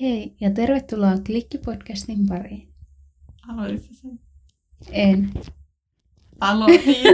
[0.00, 2.68] Hei ja tervetuloa Klikkipodcastin pariin.
[3.48, 4.20] Aloititko sen?
[4.92, 5.30] En.
[6.40, 6.96] Aloitin.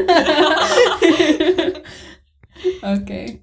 [2.95, 3.25] Okei.
[3.25, 3.39] Okay.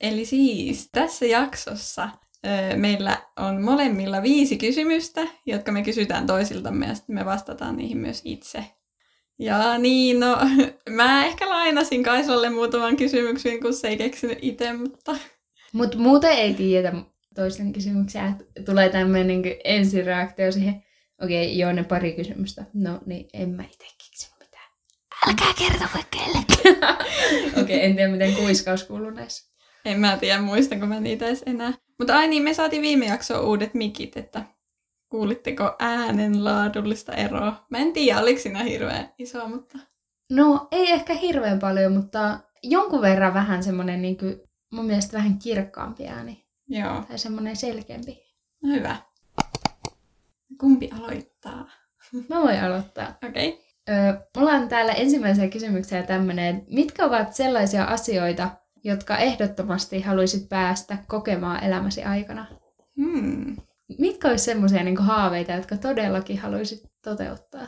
[0.00, 2.08] Eli siis tässä jaksossa
[2.46, 7.98] ö, meillä on molemmilla viisi kysymystä, jotka me kysytään toisiltamme ja sitten me vastataan niihin
[7.98, 8.64] myös itse.
[9.38, 10.36] Ja niin, no
[10.90, 15.16] mä ehkä lainasin Kaisalle muutaman kysymyksen, kun se ei keksinyt itse, mutta...
[15.72, 16.92] Mutta muuten ei tiedä
[17.38, 20.82] toisten kysymyksiä, että tulee tämmöinen niin ensireaktio siihen,
[21.22, 22.64] okei, okay, joo, ne pari kysymystä.
[22.74, 24.64] No niin, en mä itse keksinyt mitään.
[25.28, 26.94] Älkää kertoko kellekään.
[27.62, 29.52] okei, okay, en tiedä, miten kuiskaus kuuluu näissä.
[29.84, 31.72] En mä tiedä, muistanko mä niitä edes enää.
[31.98, 34.44] Mutta ai niin, me saatiin viime jaksoa uudet mikit, että
[35.08, 37.66] kuulitteko äänen laadullista eroa?
[37.70, 39.78] Mä en tiedä, oliko siinä hirveän iso, mutta...
[40.30, 44.40] No, ei ehkä hirveän paljon, mutta jonkun verran vähän semmoinen niin kuin,
[44.72, 46.47] mun mielestä vähän kirkkaampi ääni.
[46.68, 47.04] Joo.
[47.08, 48.22] Tai semmoinen selkeämpi.
[48.62, 48.96] No hyvä.
[50.60, 51.70] Kumpi aloittaa?
[52.28, 53.18] Mä voin aloittaa.
[53.28, 53.48] Okei.
[53.48, 53.68] Okay.
[53.88, 58.50] Öö, mulla on täällä ensimmäisenä kysymyksenä tämmöinen, mitkä ovat sellaisia asioita,
[58.84, 62.46] jotka ehdottomasti haluaisit päästä kokemaan elämäsi aikana?
[62.96, 63.56] Hmm.
[63.98, 67.66] Mitkä olisi semmoisia niin haaveita, jotka todellakin haluaisit toteuttaa?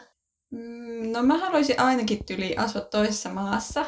[0.50, 3.86] Mm, no mä haluaisin ainakin tyli asua toisessa maassa.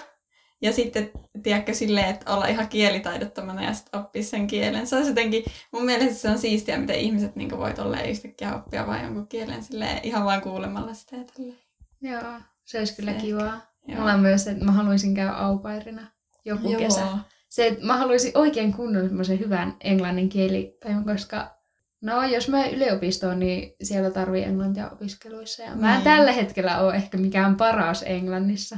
[0.63, 1.11] Ja sitten,
[1.43, 4.87] tiedätkö, silleen, että olla ihan kielitaidottomana ja sitten oppia sen kielen.
[4.87, 8.87] Se on jotenkin, mun mielestä se on siistiä, miten ihmiset niin voit olla yhtäkkiä oppia
[8.87, 11.59] vain jonkun kielen silleen, ihan vain kuulemalla sitä ja tälleen.
[12.03, 13.61] Joo, se olisi kyllä se kivaa.
[13.89, 13.99] Joo.
[13.99, 16.07] Mulla on myös, että mä haluaisin käydä aupairina
[16.45, 16.81] joku Joo.
[16.81, 17.07] kesä.
[17.49, 21.57] Se, että mä haluaisin oikein kunnon semmoisen hyvän englannin kielipäivän, koska
[22.01, 25.63] no jos mä yliopistoon, niin siellä tarvii englantia opiskeluissa.
[25.63, 26.05] Ja mä en niin.
[26.05, 28.77] tällä hetkellä ole ehkä mikään paras englannissa.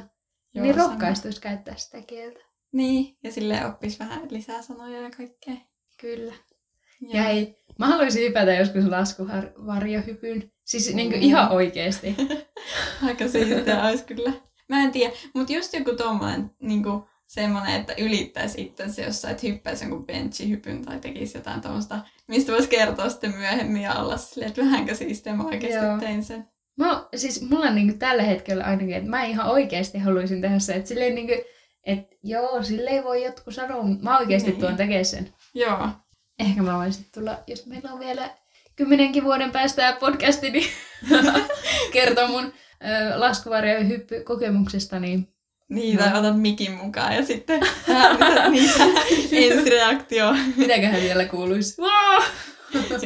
[0.55, 2.41] Joo, niin rohkaistuisi käyttää sitä kieltä.
[2.73, 5.55] Niin, ja sille oppisi vähän lisää sanoja ja kaikkea.
[6.01, 6.35] Kyllä.
[7.01, 7.15] Joo.
[7.15, 10.53] Ja hei, mä haluaisin hypätä joskus laskuvarjohypyn.
[10.65, 10.97] Siis mm.
[10.97, 12.17] niin ihan oikeesti.
[13.07, 14.33] Aika siitä olisi kyllä.
[14.69, 16.85] Mä en tiedä, mutta just joku tommonen niin
[17.27, 21.99] semmoinen, että ylittäisi itsensä jossain, että hyppäisi jonkun benchihypyn tai tekisi jotain tuommoista,
[22.29, 25.99] mistä voisi kertoa sitten myöhemmin ja olla silleen, että vähänkö siistiä mä oikeasti Joo.
[25.99, 26.49] tein sen.
[26.77, 30.75] Mä, siis mulla on niin tällä hetkellä ainakin, että mä ihan oikeasti haluaisin tehdä se,
[30.75, 31.41] että silleen niin kuin,
[31.87, 34.61] että joo, silleen voi jotkut sanoa, mä oikeasti niin.
[34.61, 35.35] tuon tekemään sen.
[35.55, 35.89] Joo.
[36.39, 38.31] Ehkä mä voisin tulla, jos meillä on vielä
[38.77, 40.71] kymmenenkin vuoden päästä podcasti, niin
[41.93, 42.53] kertoa mun
[43.15, 45.35] laskuvarjojen hyppykokemuksesta, niin
[45.69, 46.19] niin, tai no.
[46.19, 47.61] otat mikin mukaan ja sitten
[48.51, 48.85] niitä
[49.33, 50.37] ensireaktio.
[50.57, 51.83] Mitäköhän vielä kuuluisi?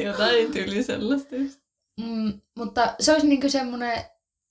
[0.05, 1.61] Jotain tyyli sellaista just.
[1.99, 4.05] Mm, mutta se olisi niinku semmoinen,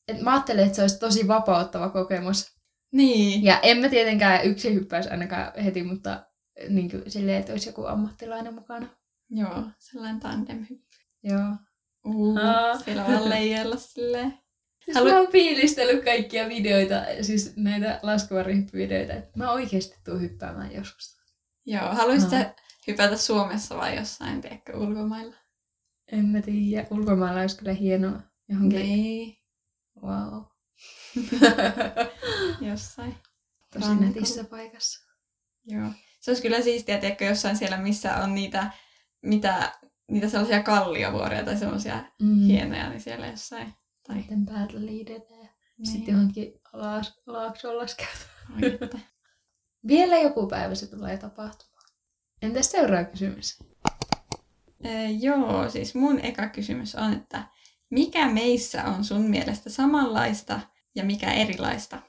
[0.07, 2.57] että mä ajattelen, että se olisi tosi vapauttava kokemus.
[2.91, 3.43] Niin.
[3.43, 6.25] Ja en mä tietenkään yksin hyppäisi ainakaan heti, mutta
[6.69, 8.87] niin kuin silleen, että olisi joku ammattilainen mukana.
[9.29, 10.97] Joo, sellainen tandem-hyppy.
[11.23, 11.55] Joo.
[12.05, 12.39] Uh,
[12.85, 14.33] siellä on leijalla silleen.
[14.85, 15.09] Siis Halu...
[15.09, 19.13] mä oon fiilistellyt kaikkia videoita, siis näitä laskuvarjohyppyvideoita.
[19.35, 21.17] Mä oikeasti tuun hyppäämään joskus.
[21.65, 22.55] Joo, haluaisitko no.
[22.87, 25.35] hypätä Suomessa vai jossain, tiedätkö, ulkomailla?
[26.11, 26.87] En mä tiedä.
[26.91, 28.21] Ulkomailla olisi kyllä hienoa.
[28.49, 28.79] Johonkin.
[28.79, 29.37] Niin.
[30.01, 30.43] Wow.
[32.69, 33.15] jossain.
[33.73, 35.07] Tosi netissä paikassa.
[35.65, 35.89] Joo.
[36.19, 38.71] Se olisi kyllä siistiä, tiedätkö, jossain siellä, missä on niitä,
[39.21, 39.71] mitä,
[40.11, 42.39] niitä sellaisia kalliovuoria tai sellaisia mm.
[42.39, 43.73] hienoja, niin siellä jossain.
[44.07, 44.15] Tai...
[44.15, 45.87] Miten päällä liidetään ja niin.
[45.87, 47.87] sitten johonkin laaks, laaksoon.
[49.87, 51.87] Vielä joku päivä se tulee tapahtumaan.
[52.41, 53.59] Entäs seuraava kysymys?
[54.87, 57.43] Ee, joo, siis mun eka kysymys on, että
[57.89, 60.59] mikä meissä on sun mielestä samanlaista
[60.95, 61.99] ja mikä erilaista?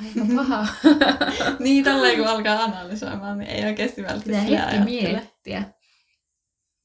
[0.00, 0.66] Aika paha.
[1.58, 5.62] niin, tolleen kun alkaa analysoimaan, niin ei oikeasti välttämättä sitä hetki miettiä.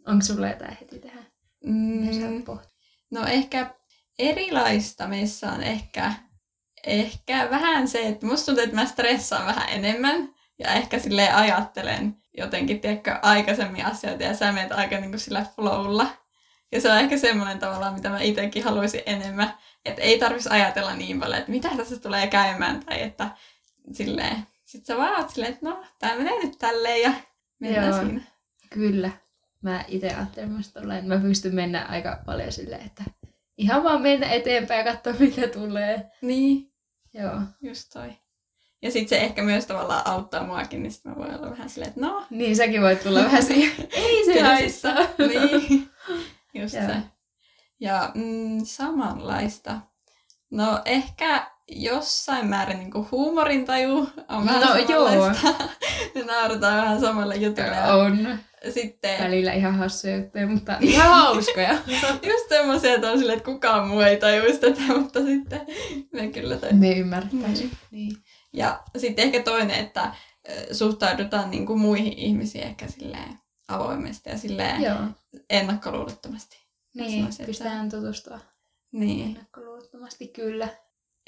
[0.08, 1.26] Onko sulla jotain heti tähän?
[1.66, 2.44] Mm,
[3.12, 3.76] no ehkä
[4.20, 6.14] erilaista meissä on ehkä,
[6.88, 12.18] ehkä vähän se, että musta tuntuu, että mä stressaan vähän enemmän ja ehkä sille ajattelen
[12.38, 16.08] jotenkin, tiedätkö, aikaisemmin asioita ja sä menet aika niin kuin sillä flowlla.
[16.72, 19.54] Ja se on ehkä semmoinen tavalla, mitä mä itsekin haluaisin enemmän,
[19.86, 23.30] että ei tarvitsisi ajatella niin paljon, että mitä tässä tulee käymään tai että
[23.92, 27.14] silleen, sit sä vaan oot silleen, että no, tää menee nyt tälleen ja
[27.60, 28.22] mennään Joo, siinä.
[28.70, 29.12] Kyllä.
[29.62, 33.04] Mä itse ajattelen myös tolleen, että mä pystyn mennä aika paljon silleen, että
[33.58, 36.12] ihan vaan mennä eteenpäin ja katsoa mitä tulee.
[36.22, 36.74] Niin.
[37.14, 37.42] Joo.
[37.62, 38.14] Just toi.
[38.86, 41.90] Ja sitten se ehkä myös tavallaan auttaa muakin, niin sitten mä voin olla vähän silleen,
[41.90, 42.26] että no.
[42.30, 43.88] Niin, säkin voit tulla vähän siihen.
[44.06, 45.28] Ei se haittaa.
[45.28, 45.90] niin,
[46.54, 46.86] just Joo.
[46.86, 46.96] se.
[47.80, 49.80] Ja mm, samanlaista.
[50.52, 55.10] No ehkä jossain määrin niin huumorintaju on vähän no, joo.
[56.26, 57.94] naurataan vähän samalle jutulle.
[57.94, 58.40] On.
[58.70, 59.24] Sitten...
[59.24, 61.78] Välillä ihan hassuja juttuja, mutta ihan hauskoja.
[62.30, 65.62] Just semmoisia, että on silleen, että kukaan muu ei tajuisi tätä, mutta sitten
[66.14, 66.74] me kyllä tai...
[66.74, 67.70] Me ymmärtäisiin.
[67.70, 67.78] Mm.
[67.92, 68.18] Niin.
[68.56, 70.16] Ja sitten ehkä toinen, että
[70.72, 74.98] suhtaudutaan niin kuin muihin ihmisiin ehkä silleen avoimesti ja silleen Joo.
[75.50, 76.66] ennakkoluulottomasti.
[76.96, 78.40] Niin, pystytään tutustua
[78.92, 79.28] niin.
[79.28, 80.68] ennakkoluulottomasti, kyllä.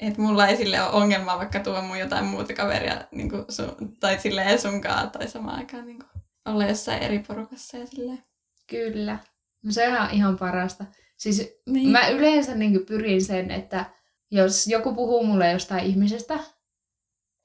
[0.00, 3.96] Et mulla ei sille ole ongelmaa vaikka tuo mun jotain muuta kaveria niin kuin sun,
[4.00, 8.24] tai silleen sunkaan tai samaan aikaan niin kuin olla jossain eri porukassa ja silleen.
[8.66, 9.18] Kyllä.
[9.64, 10.84] No sehän on ihan parasta.
[11.16, 11.88] Siis niin.
[11.88, 13.84] mä yleensä niin pyrin sen, että
[14.30, 16.38] jos joku puhuu mulle jostain ihmisestä,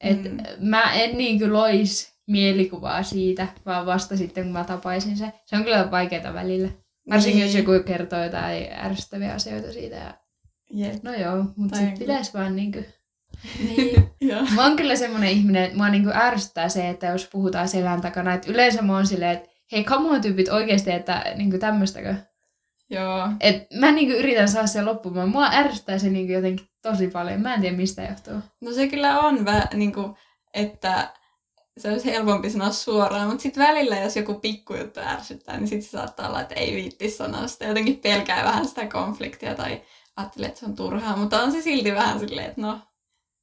[0.04, 0.38] että mm.
[0.60, 5.34] mä en niin lois mielikuvaa siitä, vaan vasta sitten kun mä tapaisin se.
[5.46, 6.70] Se on kyllä vaikeaa välillä.
[7.10, 7.48] Varsinkin niin.
[7.48, 9.96] jos joku kertoo jotain ärsyttäviä asioita siitä.
[9.96, 10.14] Ja...
[10.80, 11.04] Yep.
[11.04, 12.80] No joo, mutta sitten pitäisi vaan niinku...
[13.60, 14.10] Niin.
[14.56, 18.34] mä oon kyllä semmonen ihminen, että mua niinku ärsyttää se, että jos puhutaan selän takana,
[18.34, 22.16] että yleensä mä oon silleen, että hei, come on tyypit oikeesti, että niinku tämmöstäkö.
[22.94, 23.30] Joo.
[23.40, 25.30] Et mä niinku yritän saada sen loppumaan.
[25.30, 27.42] Mua ärsyttää se niinku jotenkin tosi paljon.
[27.42, 28.40] Mä en tiedä mistä johtuu.
[28.62, 30.18] No se kyllä on vähän niinku,
[30.54, 31.14] että
[31.78, 35.90] se olisi helpompi sanoa suoraan, mutta sitten välillä, jos joku pikkujuttu ärsyttää, niin sitten se
[35.90, 37.66] saattaa olla, että ei viitti sanoa sitä.
[37.66, 39.82] Jotenkin pelkää vähän sitä konfliktia tai
[40.16, 42.80] ajattelee, että se on turhaa, mutta on se silti vähän silleen, että no,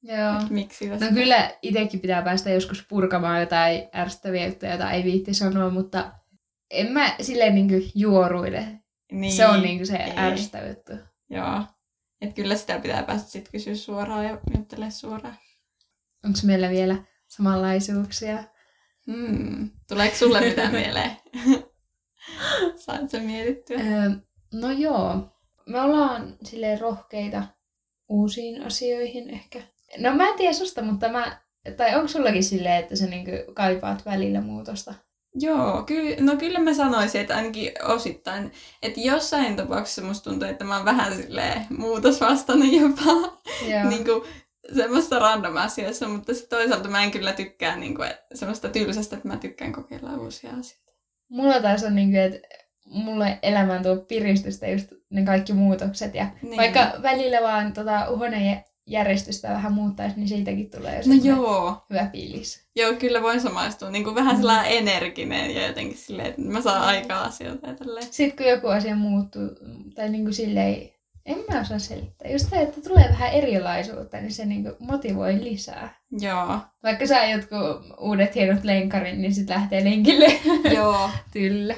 [0.03, 0.41] Joo.
[0.41, 5.35] Että miksi No kyllä itsekin pitää päästä joskus purkamaan jotain ärsyttäviä juttuja, joita ei viitti
[5.35, 6.13] sanoa, mutta
[6.71, 8.80] en mä silleen niin juoruille.
[9.11, 10.13] Niin, se on niin se ei.
[10.17, 10.93] ärsyttävä juttu.
[11.31, 11.65] Joo.
[12.21, 15.39] Että kyllä sitä pitää päästä sitten kysyä suoraan ja juttelee suoraan.
[16.25, 16.97] Onko meillä vielä
[17.29, 18.45] samanlaisuuksia.
[19.07, 19.71] Hmm.
[19.89, 21.17] Tuleeko sulle mitään mieleen?
[22.77, 23.79] Saat sen mietittyä?
[23.79, 24.11] Öö,
[24.53, 25.37] no joo.
[25.67, 27.43] Me ollaan silleen rohkeita
[28.09, 29.63] uusiin asioihin ehkä.
[29.99, 31.41] No mä en tiedä susta, mutta mä...
[31.77, 34.95] Tai onko sullakin silleen, että sä niinku kaipaat välillä muutosta?
[35.35, 40.65] Joo, ky- no kyllä mä sanoisin, että ainakin osittain, että jossain tapauksessa musta tuntuu, että
[40.65, 43.39] mä oon vähän silleen muutosvastainen jopa.
[43.91, 44.23] niin kuin,
[44.75, 49.29] semmoista random asioissa, mutta sitten toisaalta mä en kyllä tykkää niin kuin, semmoista tylsästä, että
[49.29, 50.93] mä tykkään kokeilla uusia asioita.
[51.29, 52.39] Mulla taas on niin kuin, että
[52.87, 56.15] mulle elämään tuo piristystä just ne kaikki muutokset.
[56.15, 56.57] Ja niin.
[56.57, 61.85] vaikka välillä vaan tota, huoneen järjestystä vähän muuttaisi, niin siitäkin tulee no joo.
[61.91, 62.67] hyvä fiilis.
[62.77, 63.91] Joo, kyllä voin samaistua.
[63.91, 64.41] Niin kuin vähän mm.
[64.41, 66.89] sellainen energinen ja jotenkin silleen, että mä saan mm.
[66.89, 68.07] aikaa asioita ja tälleen.
[68.11, 69.49] Sitten kun joku asia muuttuu,
[69.95, 70.91] tai niin kuin silleen,
[71.27, 72.31] en mä osaa selittää.
[72.31, 75.95] Just se, että tulee vähän erilaisuutta, niin se niinku motivoi lisää.
[76.21, 76.59] Joo.
[76.83, 77.61] Vaikka sä jotkut
[78.01, 80.41] uudet hienot lenkarin, niin sit lähtee lenkille.
[80.75, 81.11] Joo.
[81.33, 81.75] Kyllä.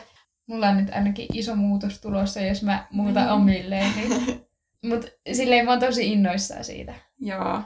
[0.47, 3.33] Mulla on nyt ainakin iso muutos tulossa, jos mä muutan mm.
[3.33, 3.93] omilleen.
[3.97, 4.41] Niin...
[4.83, 6.95] Mut silleen mä oon tosi innoissaan siitä.
[7.21, 7.63] Joo.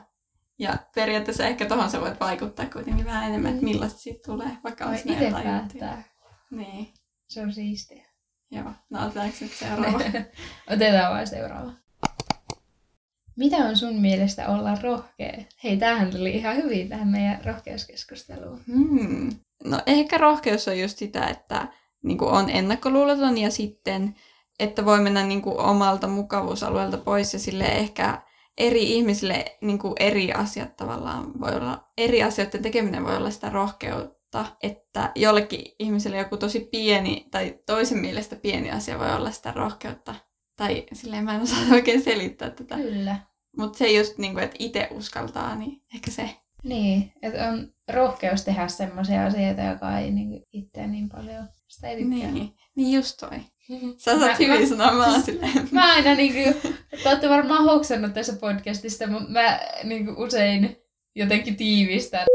[0.58, 3.68] Ja periaatteessa ehkä tohon sä voit vaikuttaa kuitenkin vähän enemmän, että mm.
[3.68, 6.02] millaista siitä tulee, vaikka olisi itse päättää.
[6.50, 6.88] Niin.
[7.28, 8.06] Se on siistiä.
[8.50, 10.00] Joo, no otetaanko nyt seuraava?
[10.74, 11.72] Otetaan vain seuraava.
[13.36, 15.44] Mitä on sun mielestä olla rohkea?
[15.64, 18.60] Hei, tämähän tuli ihan hyvin tähän meidän rohkeuskeskusteluun.
[18.66, 19.30] Hmm.
[19.64, 21.68] No ehkä rohkeus on just sitä, että
[22.02, 24.14] niin on ennakkoluuloton ja sitten,
[24.60, 28.22] että voi mennä niin kuin omalta mukavuusalueelta pois ja sille ehkä
[28.58, 33.50] eri ihmisille niin kuin eri asiat tavallaan voi olla, eri asioiden tekeminen voi olla sitä
[33.50, 34.16] rohkeutta
[34.62, 40.14] että jollekin ihmiselle joku tosi pieni tai toisen mielestä pieni asia voi olla sitä rohkeutta.
[40.56, 42.76] Tai silleen mä en osaa oikein selittää tätä.
[42.76, 43.16] Kyllä.
[43.56, 46.36] Mutta se just niin kuin, että itse uskaltaa, niin ehkä se.
[46.62, 51.96] Niin, että on rohkeus tehdä semmoisia asioita, joka ei niin itseä niin paljon sitä ei
[51.96, 52.30] tykkää.
[52.30, 53.40] Niin, niin just toi.
[54.04, 55.68] Sä saat hyvin sanoa, mä oon silleen.
[55.70, 56.60] Mä aina niinku,
[57.02, 60.76] te olette varmaan hoksannut tässä podcastista, mutta mä niinku usein
[61.14, 62.26] jotenkin tiivistän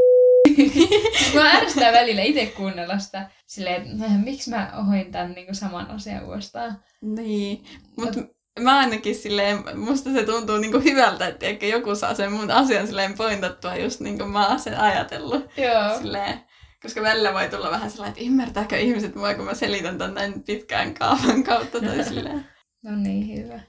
[1.34, 6.26] mä ärsyttää välillä itse kuunnella sitä silleen, että miksi mä ohoin tämän niin saman asian
[6.26, 6.84] uudestaan.
[7.02, 7.64] Niin,
[7.96, 8.20] mutta
[8.60, 12.88] mä ainakin silleen, musta se tuntuu niinku hyvältä, että ehkä joku saa sen mun asian
[12.88, 15.46] silleen pointattua just niin kuin mä oon sen ajatellut.
[15.58, 15.98] Joo.
[15.98, 16.40] Silleen,
[16.82, 20.44] koska välillä voi tulla vähän sellainen, että ymmärtääkö ihmiset mua, kun mä selitän tämän näin
[20.44, 22.48] pitkään kaavan kautta tai silleen.
[22.84, 23.60] no niin, hyvä.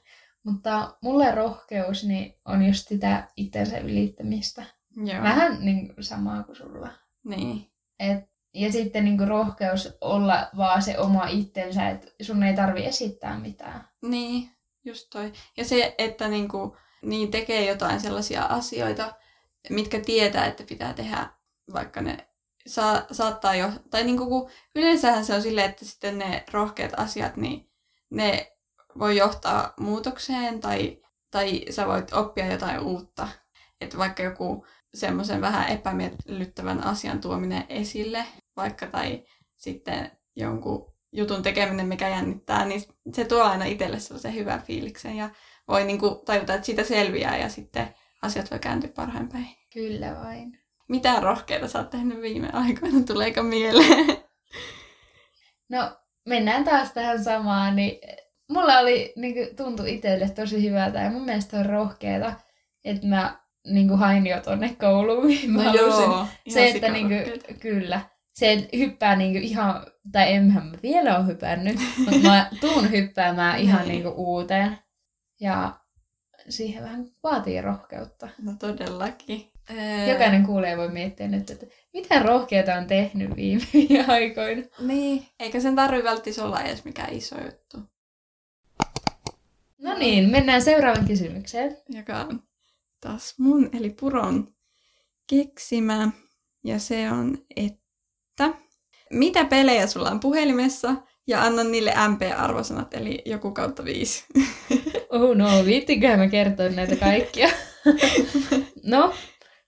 [0.45, 4.65] Mutta mulle rohkeus niin on just sitä itsensä ylittämistä.
[4.97, 5.23] Joo.
[5.23, 6.91] Vähän niin samaa kuin sulla.
[7.25, 7.73] Niin.
[7.99, 13.39] Et, ja sitten niin rohkeus olla vaan se oma itsensä, että sun ei tarvi esittää
[13.39, 13.89] mitään.
[14.03, 14.51] Niin,
[14.85, 15.33] just toi.
[15.57, 19.15] Ja se, että niin kuin, niin tekee jotain sellaisia asioita,
[19.71, 21.27] mitkä tietää, että pitää tehdä,
[21.73, 22.32] vaikka ne
[22.67, 27.37] saa, saattaa jo, tai niin kuin, yleensähän se on silleen, että sitten ne rohkeat asiat,
[27.37, 27.71] niin
[28.11, 28.53] ne
[28.99, 33.29] voi johtaa muutokseen tai, tai sä voit oppia jotain uutta.
[33.81, 38.27] Että vaikka joku semmoisen vähän epämiellyttävän asian tuominen esille,
[38.57, 39.25] vaikka tai
[39.57, 45.31] sitten jonkun jutun tekeminen, mikä jännittää, niin se tuo aina itselle sellaisen hyvän fiiliksen ja
[45.69, 49.49] voi niin kuin tajuta, että siitä selviää ja sitten asiat voi kääntyä parhain päin.
[49.73, 50.62] Kyllä vain.
[50.89, 53.01] Mitä rohkeita sä oot tehnyt viime aikoina?
[53.07, 54.07] Tuleeko mieleen?
[55.69, 55.97] No,
[56.29, 57.99] mennään taas tähän samaan, niin
[58.51, 62.33] mulla oli, niin kuin, tuntui itselle tosi hyvältä ja mun mielestä on rohkeeta,
[62.85, 67.09] että mä niin kuin, hain jo tonne kouluun, mihin mä no Joo, se, että niin
[67.09, 68.01] kuin, kyllä,
[68.35, 72.91] se että hyppää niin kuin, ihan, tai enhän mä vielä ole hypännyt, mutta mä tuun
[72.91, 73.89] hyppäämään ihan niin.
[73.89, 74.79] niin kuin, uuteen.
[75.41, 75.73] Ja
[76.49, 78.29] siihen vähän vaatii rohkeutta.
[78.43, 79.52] No todellakin.
[80.09, 83.65] Jokainen kuulee voi miettiä nyt, että mitä rohkeita on tehnyt viime
[84.09, 84.63] aikoina.
[84.79, 87.79] Niin, eikä sen tarvitse välttämättä olla edes mikään iso juttu.
[89.79, 91.77] No niin, mennään seuraavaan kysymykseen.
[91.89, 92.43] Joka on
[93.01, 94.55] taas mun, eli Puron
[95.31, 96.11] keksimä.
[96.65, 98.55] Ja se on, että
[99.11, 100.95] mitä pelejä sulla on puhelimessa
[101.27, 104.25] ja annan niille MP-arvosanat, eli joku kautta viisi.
[105.11, 107.49] oh no, viittiköhän mä kertoa näitä kaikkia.
[108.83, 109.15] no,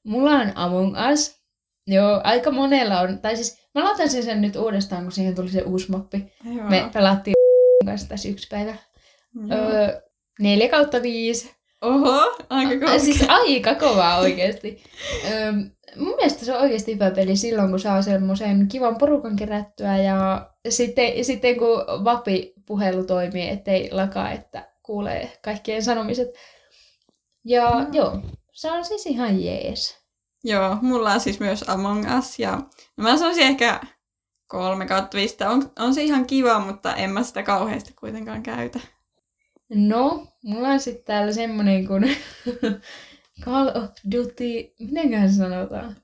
[0.05, 1.45] mulla on Among Us.
[1.87, 3.19] Joo, aika monella on.
[3.19, 6.33] Tai siis mä latasin sen nyt uudestaan, kun siihen tuli se uusi mappi.
[6.45, 6.69] Joo.
[6.69, 7.35] Me pelattiin
[7.87, 8.77] kanssa tässä yksi päivä.
[9.53, 10.01] Öö,
[10.41, 11.55] 4 kautta 5.
[11.83, 12.99] Oho, aika kova.
[12.99, 14.83] Siis aika kova oikeasti.
[15.31, 15.53] Öö,
[15.97, 20.51] mun mielestä se on oikeasti hyvä peli silloin, kun saa semmoisen kivan porukan kerättyä ja
[20.69, 26.29] sitten, sitten kun vapi-puhelu toimii, ettei lakaa, että kuulee kaikkien sanomiset.
[27.45, 27.87] Ja no.
[27.93, 28.21] joo,
[28.55, 30.05] se on siis ihan jees.
[30.45, 32.57] Joo, mulla on siis myös Among Us ja
[32.97, 33.81] no mä sanoisin ehkä
[34.47, 35.19] kolme kautta
[35.49, 38.81] on, on se ihan kiva, mutta en mä sitä kauheasti kuitenkaan käytä.
[39.69, 42.03] No, mulla on sitten täällä semmonen kuin
[43.45, 45.97] Call of Duty, mitenköhän sanotaan?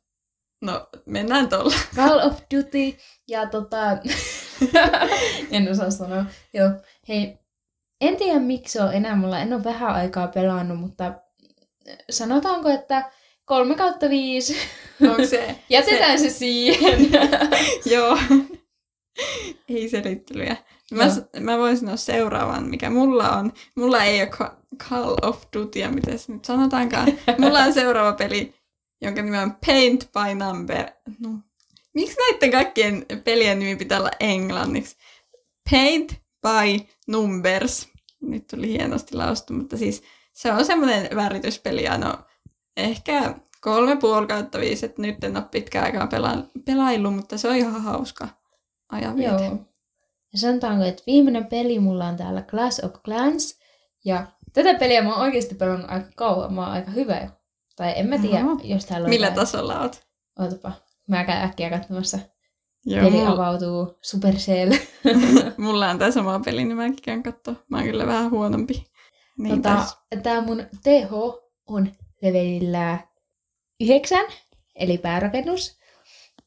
[0.63, 1.75] No, mennään tuolla.
[1.97, 3.79] Call of Duty ja tota...
[5.53, 6.25] en osaa sanoa.
[6.55, 6.71] Joo,
[7.09, 7.39] hei,
[8.01, 11.15] en tiedä miksi on enää mulla, en ole vähän aikaa pelannut, mutta
[12.11, 13.11] sanotaanko, että
[13.45, 14.57] 3 kautta 5.
[15.03, 15.57] Onko se?
[15.71, 17.11] Jätetään se, se siihen.
[17.93, 18.19] Joo.
[19.69, 20.57] Ei selittelyjä.
[20.93, 21.05] Mä,
[21.41, 23.53] mä voin sanoa seuraavan, mikä mulla on.
[23.77, 24.31] Mulla ei ole
[24.89, 27.13] Call of Duty, miten se nyt sanotaankaan.
[27.39, 28.55] Mulla on seuraava peli,
[29.01, 30.91] jonka nimi on Paint by Number.
[31.19, 31.31] No.
[31.95, 34.97] Miksi näiden kaikkien pelien nimi pitää olla englanniksi?
[35.71, 37.89] Paint by Numbers.
[38.21, 40.03] Nyt tuli hienosti laustu, mutta siis
[40.41, 42.15] se on semmoinen värityspeli ja no
[42.77, 47.49] ehkä kolme puoli kautta viisi, että nyt en ole pitkään aikaa pela- pelaillut, mutta se
[47.49, 48.29] on ihan hauska
[48.93, 49.45] ajanviete.
[49.45, 49.59] Joo.
[50.33, 53.59] Ja sanotaanko, että viimeinen peli mulla on täällä Clash of Clans.
[54.05, 56.55] Ja tätä peliä mä oon oikeasti pelannut aika kauan.
[56.55, 57.29] Mä oon aika hyvä jo.
[57.77, 58.61] Tai en mä tiedä, Oho.
[58.65, 59.47] jos täällä on Millä jotain.
[59.47, 60.03] tasolla oot?
[60.41, 60.73] Ootapa.
[61.09, 62.19] Mä käyn äkkiä katsomassa.
[62.87, 63.33] Joo, Peli mulla...
[63.33, 64.73] avautuu Supercell.
[65.59, 67.55] mulla on tää sama peli, niin mäkin käyn katsoa.
[67.69, 68.90] Mä oon kyllä vähän huonompi.
[69.49, 69.87] Tota,
[70.23, 71.13] tää mun TH
[71.67, 71.93] on
[72.23, 72.99] levelillä
[73.81, 74.19] 9,
[74.75, 75.81] eli päärakennus.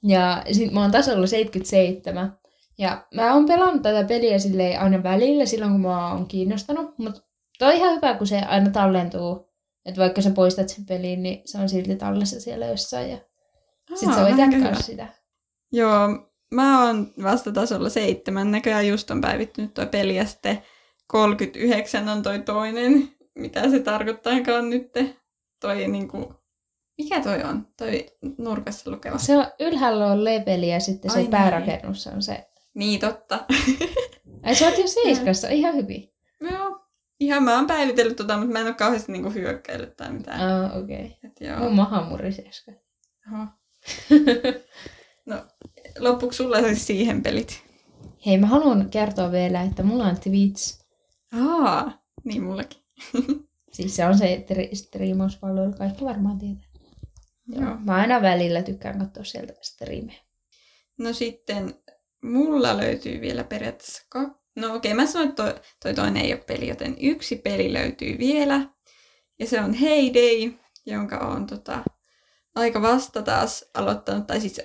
[0.04, 2.38] Ja sit mä oon tasolla 77.
[2.78, 6.98] Ja mä oon pelannut tätä peliä silleen aina välillä silloin, kun mä oon kiinnostanut.
[6.98, 7.22] Mutta
[7.60, 9.50] toi on ihan hyvä, kun se aina tallentuu.
[9.86, 13.10] Että vaikka sä poistat sen peliin, niin se on silti tallessa siellä jossain.
[13.12, 13.18] Ja
[13.90, 15.08] Aa, sit sä voit jatkaa sitä.
[15.72, 16.08] Joo,
[16.54, 18.52] mä oon vasta tasolla seitsemän.
[18.52, 20.62] Näköjään just on päivittynyt toi peli ja sitten
[21.08, 23.10] 39 on toi toinen.
[23.36, 24.92] Mitä se tarkoittaakaan nyt?
[25.60, 26.44] Toi niinku
[26.98, 27.68] mikä toi on?
[27.78, 28.06] Toi
[28.38, 29.18] nurkassa lukeva.
[29.18, 31.32] Se on, ylhäällä on leveli ja sitten se Ai niin.
[31.32, 32.48] päärakennus on se.
[32.74, 33.46] Niin, totta.
[34.44, 36.14] Ai sä oot jo seiskassa, ihan hyvin.
[36.52, 36.80] Joo.
[37.20, 40.42] Ihan mä oon päivitellyt tota, mutta mä en ole kauheasti niinku hyökkäillyt tai mitään.
[40.42, 41.20] Ah, okei.
[41.26, 41.60] Okay.
[41.60, 42.72] Mun maha muriseiska.
[45.26, 45.36] no,
[46.00, 47.64] loppuksi sulla siis siihen pelit?
[48.26, 50.83] Hei, mä haluan kertoa vielä, että mulla on Twitch.
[51.42, 52.82] Aa, niin mullakin.
[53.74, 56.66] siis se on se striimauspalvelu, kaikki varmaan tietää.
[57.48, 57.78] Joo.
[57.86, 60.20] Mä aina välillä tykkään katsoa sieltä striimejä.
[60.98, 61.74] No sitten
[62.24, 64.44] mulla löytyy vielä periaatteessa kaksi.
[64.56, 67.74] No okei, okay, mä sanoin, että toi, toi toinen ei ole peli, joten yksi peli
[67.74, 68.70] löytyy vielä.
[69.40, 70.54] Ja se on Heyday,
[70.86, 71.84] jonka on tota,
[72.56, 74.62] aika vasta taas aloittanut, tai siis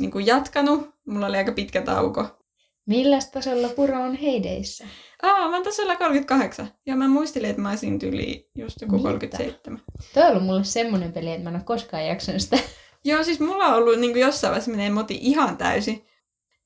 [0.00, 0.90] niin kuin jatkanut.
[1.06, 2.40] Mulla oli aika pitkä tauko
[2.86, 4.84] Millä tasolla Puro on heideissä?
[5.22, 6.68] Aa, mä oon tasolla 38.
[6.86, 9.02] Ja mä muistelin, että mä olisin tyli just joku Mitä?
[9.02, 9.80] 37.
[10.14, 12.58] Toi on ollut mulle semmonen peli, että mä en ole koskaan jaksanut sitä.
[13.04, 16.06] Joo, siis mulla on ollut niin jossain vaiheessa menee moti ihan täysin.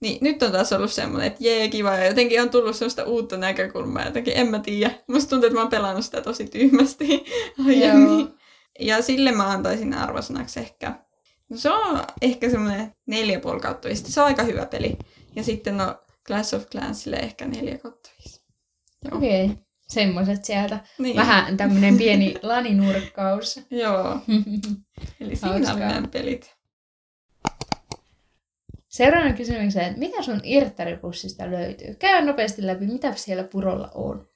[0.00, 1.96] Niin nyt on taas ollut semmoinen, että jee, kiva.
[1.96, 4.04] Ja jotenkin on tullut semmoista uutta näkökulmaa.
[4.04, 4.90] Jotenkin en mä tiedä.
[5.08, 7.24] Musta tuntuu, että mä oon pelannut sitä tosi tyhmästi
[7.66, 8.28] aiemmin.
[8.80, 10.94] Ja sille mä antaisin arvosanaksi ehkä
[11.48, 14.12] No se on ehkä semmoinen 4,5 kautta 5.
[14.12, 14.98] Se on aika hyvä peli.
[15.36, 15.96] Ja sitten no
[16.26, 18.33] Clash of Clansille ehkä 4 kautta 5.
[19.12, 19.44] Okei.
[19.44, 19.56] Okay.
[19.88, 20.80] Semmoiset sieltä.
[20.98, 21.16] Niin.
[21.16, 23.60] Vähän tämmönen pieni laninurkkaus.
[23.70, 24.20] Joo.
[25.20, 26.54] Eli siinä on meidän pelit.
[28.88, 31.94] Seuraavana kysymykseen, että mitä sun irttaripussista löytyy?
[31.94, 34.28] Käy nopeasti läpi, mitä siellä purolla on.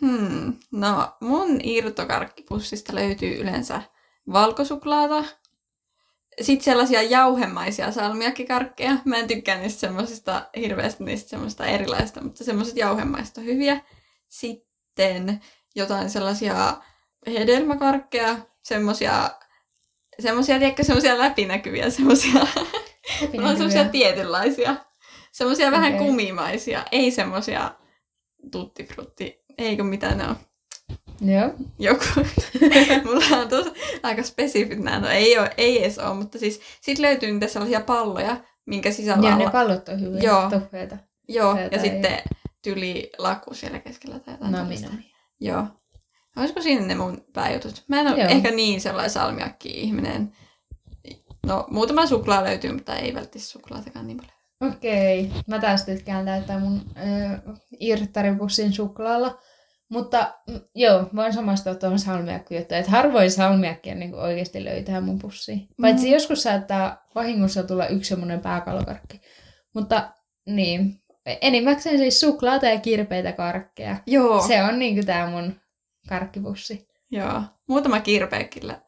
[0.00, 0.54] Hmm.
[0.72, 3.82] No, mun irtokarkkipussista löytyy yleensä
[4.32, 5.24] valkosuklaata,
[6.40, 8.96] sitten sellaisia jauhemaisia salmiakkikarkkeja.
[9.04, 13.80] Mä en tykkää niistä semmoisista hirveästi niistä semmoista erilaista, mutta semmoiset jauhemaista on hyviä.
[14.28, 15.40] Sitten
[15.74, 16.76] jotain sellaisia
[17.26, 19.30] hedelmäkarkkeja, semmoisia
[20.20, 22.40] semmoisia, tiedätkö, semmoisia läpinäkyviä, semmoisia,
[23.38, 24.76] on semmoisia tietynlaisia.
[25.32, 25.80] Semmoisia okay.
[25.80, 27.70] vähän kumimaisia, ei semmoisia
[28.52, 30.36] tuttifrutti, eikö mitä ne on.
[31.20, 31.50] Joo.
[31.78, 32.04] Joku.
[33.04, 33.70] Mulla on tosi
[34.02, 34.98] aika spesifit nämä.
[35.00, 39.28] No ei, ole, ei edes ole, mutta siis sit löytyy niitä sellaisia palloja, minkä sisällä
[39.28, 40.20] Joo, ne pallot on hyviä.
[40.20, 40.50] Joo.
[41.28, 42.22] Joo, Toffeita ja sitten
[42.66, 44.52] tyli laku siellä keskellä tai jotain.
[44.52, 44.88] No, minä.
[45.40, 45.66] Joo.
[46.36, 47.84] Olisiko siinä ne mun pääjutut?
[47.88, 48.28] Mä en ole Joo.
[48.28, 50.32] ehkä niin sellainen salmiakki-ihminen.
[51.46, 54.74] No, muutama suklaa löytyy, mutta ei välttämättä suklaatakaan niin paljon.
[54.74, 55.30] Okei.
[55.46, 57.40] Mä taas tykkään täyttää mun äh,
[57.80, 59.38] irttaripussin suklaalla.
[59.88, 65.58] Mutta mm, joo, voin samastua tuohon salmiakkujuttuun, että harvoin salmiakkia niin oikeasti löytää mun pussiin.
[65.58, 65.82] Mm.
[65.82, 69.20] Paitsi joskus saattaa vahingossa tulla yksi semmoinen pääkalokarkki.
[69.74, 70.12] Mutta
[70.46, 71.00] niin,
[71.40, 73.96] enimmäkseen siis suklaata ja kirpeitä karkkeja.
[74.06, 74.46] Joo.
[74.46, 75.60] Se on niin tämä mun
[76.08, 76.88] karkkipussi.
[77.10, 78.80] Joo, muutama kirpeäkillä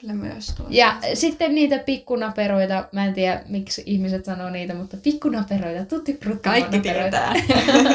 [0.00, 0.66] Kyllä myös tuo.
[0.70, 6.80] Ja sitten niitä pikkunaperoita, mä en tiedä miksi ihmiset sanoo niitä, mutta pikkunaperoita, tutti Kaikki
[6.80, 7.34] tietää.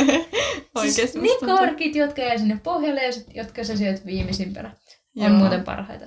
[0.81, 4.71] siis ne korkit, jotka jää sinne pohjalle ja jotka sä syöt viimeisimpänä,
[5.17, 5.29] on Joo.
[5.29, 6.05] muuten parhaita.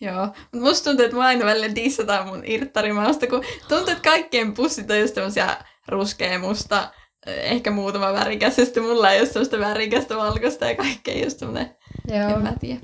[0.00, 4.54] Joo, mutta musta tuntuu, että mä aina välillä dissataan mun irttarimausta, kun tuntuu, että kaikkien
[4.54, 5.56] pussit on just tämmöisiä
[5.88, 6.90] ruskea, musta,
[7.26, 11.76] ehkä muutama värikäs, ja sitten mulla ei ole semmoista värikästä, valkoista ja kaikkea just semmoinen,
[12.08, 12.80] en mä tiedä.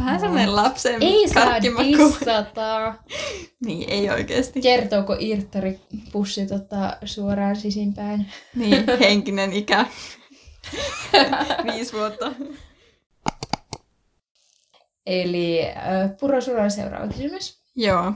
[0.00, 0.20] Vähän no.
[0.20, 2.94] semmoinen lapsen Ei saa dissata.
[3.66, 4.60] niin, ei oikeasti.
[4.60, 5.80] Kertooko irttari
[6.12, 8.32] pussi tota, suoraan sisimpään?
[8.56, 9.86] niin, henkinen ikä.
[11.72, 12.32] Viisi vuotta.
[15.06, 17.62] Eli äh, Puro, sulla on seuraava kysymys.
[17.76, 18.12] Joo.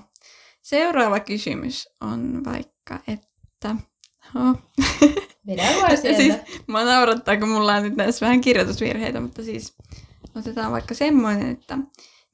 [0.62, 3.76] Seuraava kysymys on vaikka, että...
[4.34, 4.56] Oh.
[5.46, 6.18] Vedä vaan sieltä.
[6.18, 6.34] siis,
[6.66, 9.76] mä naurattaa, kun mulla on nyt näissä vähän kirjoitusvirheitä, mutta siis
[10.36, 11.78] Otetaan vaikka semmoinen, että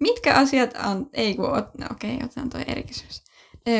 [0.00, 1.10] mitkä asiat on...
[1.12, 1.44] Ei kun...
[1.44, 3.22] No okei, okay, otetaan toi eri kysymys.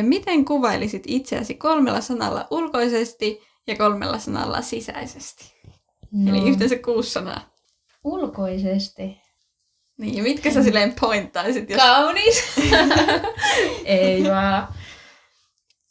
[0.03, 5.55] Miten kuvailisit itseäsi kolmella sanalla ulkoisesti ja kolmella sanalla sisäisesti?
[6.13, 6.35] No.
[6.35, 7.41] Eli yhteensä kuusi sanaa.
[8.05, 9.21] Ulkoisesti?
[9.99, 11.71] Niin, mitkä sä silleen pointtaisit?
[11.71, 11.83] Jos...
[11.83, 12.45] Kaunis!
[13.85, 14.75] Ei vaan.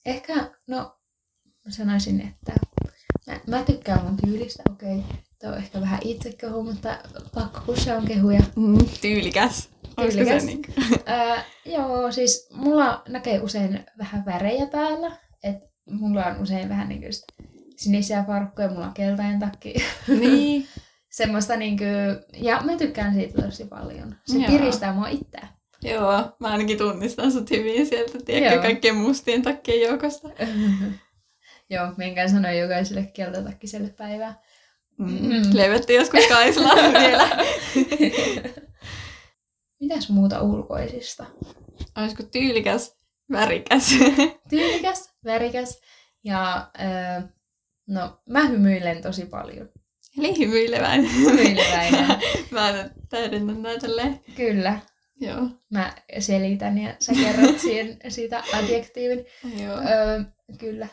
[0.06, 0.99] Ehkä, no,
[1.72, 2.54] sanoisin, että
[3.28, 4.98] mä, mä tykkään mun tyylistä, okei.
[4.98, 5.18] Okay.
[5.40, 6.98] Tämä on ehkä vähän itsekehu, mutta
[7.34, 8.42] pakko kun se on kehuja.
[8.56, 9.70] Mm, tyylikäs.
[9.96, 10.46] Tyylikäs.
[10.46, 10.62] Niin?
[11.10, 15.18] äh, joo, siis mulla näkee usein vähän värejä päällä.
[15.44, 15.56] Et
[15.90, 17.04] mulla on usein vähän niin
[17.76, 19.74] sinisiä farkkuja, mulla on keltainen takki.
[20.20, 20.68] Niin.
[21.10, 21.90] Semmoista niin kuin,
[22.44, 24.16] ja mä tykkään siitä tosi paljon.
[24.26, 24.48] Se Joo.
[24.48, 25.48] piristää mua itseä.
[25.84, 30.30] Joo, mä ainakin tunnistan sut hyvin sieltä, tiedätkö, kaikkien mustien takkien joukosta.
[31.70, 34.42] Joo, minkä sanoin jokaiselle keltatakkiselle päivää.
[34.98, 35.42] Mm.
[35.54, 37.30] Levetti joskus Kaisla vielä.
[39.80, 41.26] Mitäs muuta ulkoisista?
[41.98, 42.98] Olisiko tyylikäs,
[43.32, 43.90] värikäs?
[44.50, 45.82] tyylikäs, värikäs
[46.24, 47.24] ja äh,
[47.88, 49.70] no mä hymyilen tosi paljon.
[50.18, 51.16] Eli hymyileväinen.
[51.16, 52.08] Hymyileväinen.
[52.52, 53.88] mä täydennän näitä
[54.36, 54.80] Kyllä.
[55.22, 55.50] Joo.
[55.70, 59.26] Mä selitän ja sä kerrot siihen, siitä adjektiivin.
[59.64, 59.78] Joo.
[59.78, 60.24] Öö,
[60.58, 60.88] kyllä.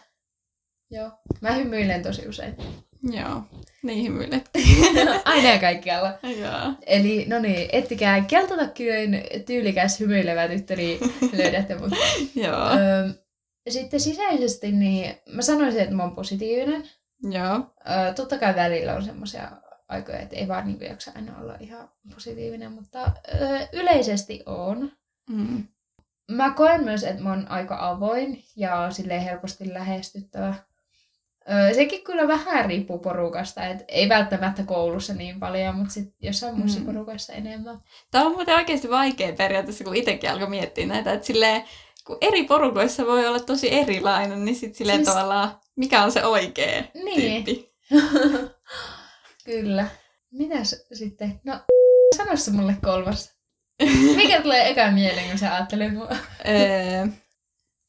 [0.90, 1.10] Joo.
[1.40, 2.56] Mä hymyilen tosi usein.
[3.02, 3.42] Joo,
[3.82, 4.50] niin hymyilet.
[5.24, 6.18] Aina ja kaikkialla.
[6.22, 6.74] Joo.
[6.86, 11.00] Eli no niin, ettikää keltatakkinen tyylikäs hymyilevä tyttäri,
[11.38, 11.92] löydätte mut.
[12.34, 12.70] Joo.
[12.70, 13.08] Öö,
[13.68, 16.82] sitten sisäisesti, niin mä sanoisin, että mä oon positiivinen.
[17.22, 17.74] Joo.
[17.90, 19.50] Öö, totta kai välillä on semmoisia
[19.88, 24.92] aikoja, että ei vaan niin jaksa aina olla ihan positiivinen, mutta öö, yleisesti on.
[25.30, 25.64] Mm.
[26.30, 30.54] Mä koen myös, että mä oon aika avoin ja silleen helposti lähestyttävä.
[31.50, 36.54] Öö, sekin kyllä vähän riippuu porukasta, et ei välttämättä koulussa niin paljon, mutta sit jossain
[36.54, 36.60] mm.
[36.60, 37.80] muissa porukassa enemmän.
[38.10, 41.64] Tämä on muuten oikeasti vaikea periaatteessa, kun itsekin alkoi miettiä näitä, että silleen,
[42.06, 45.08] kun eri porukoissa voi olla tosi erilainen, niin sitten silleen siis...
[45.08, 47.44] tavallaan, mikä on se oikea niin.
[47.44, 47.74] tyyppi.
[49.44, 49.86] kyllä.
[50.32, 51.40] Mitäs sitten?
[51.44, 51.60] No,
[52.16, 53.36] sano se mulle kolmas.
[54.16, 56.08] Mikä tulee eka mieleen, kun sä ajattelet mua?
[56.48, 57.06] Öö,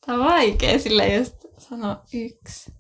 [0.05, 2.76] Tämä on vaikea sille just sanoa yksi.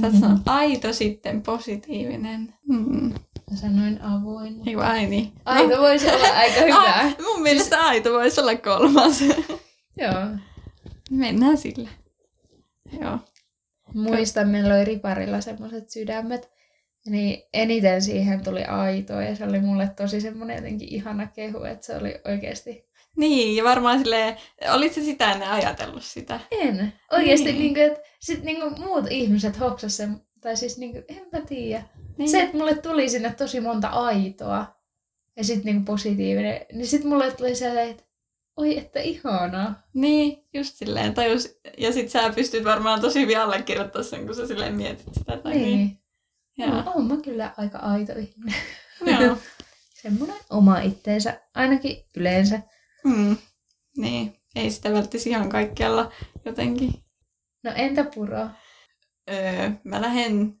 [0.00, 0.20] Sä mm-hmm.
[0.20, 2.54] sanoa aito sitten positiivinen.
[2.68, 3.12] Mm.
[3.50, 4.68] Mä sanoin avoin.
[4.68, 5.32] Ei ai niin.
[5.44, 5.82] Aito no.
[5.82, 6.80] voisi olla aika hyvä.
[7.00, 7.88] Ah, mun mielestä siis...
[7.88, 9.20] aito voisi olla kolmas.
[10.02, 10.26] Joo.
[11.10, 11.88] Mennään sille.
[13.00, 13.18] Joo.
[13.94, 16.50] Muistan, meillä oli riparilla semmoiset sydämet.
[17.06, 21.86] Niin eniten siihen tuli aito ja se oli mulle tosi semmoinen jotenkin ihana kehu, että
[21.86, 24.36] se oli oikeasti niin, ja varmaan silleen,
[24.72, 26.40] olit se sitä ennen ajatellut sitä?
[26.50, 26.92] En.
[27.12, 27.58] Oikeasti, niin.
[27.58, 31.28] niin kuin, että sit niin kuin muut ihmiset hoksas sen, tai siis niin kuin, en
[31.32, 31.82] mä tiedä.
[32.18, 32.30] Niin.
[32.30, 34.66] Se, että mulle tuli sinne tosi monta aitoa,
[35.36, 38.02] ja sitten niin positiivinen, niin sitten mulle tuli se, että
[38.56, 39.82] oi, että ihanaa.
[39.94, 41.14] Niin, just silleen.
[41.14, 45.36] Tajus, ja sit sä pystyt varmaan tosi hyvin allekirjoittaa sen, kun sä silleen mietit sitä.
[45.36, 46.00] Tai niin.
[46.58, 46.70] niin.
[46.70, 48.60] No, mä kyllä aika aito ihminen.
[49.20, 49.36] Joo.
[50.02, 52.60] Semmoinen oma itteensä, ainakin yleensä.
[53.04, 53.36] Mm.
[53.96, 56.12] Niin, ei sitä välttäisi ihan kaikkialla
[56.44, 56.92] jotenkin.
[57.64, 58.48] No entä puro?
[59.30, 60.60] Öö, mä lähden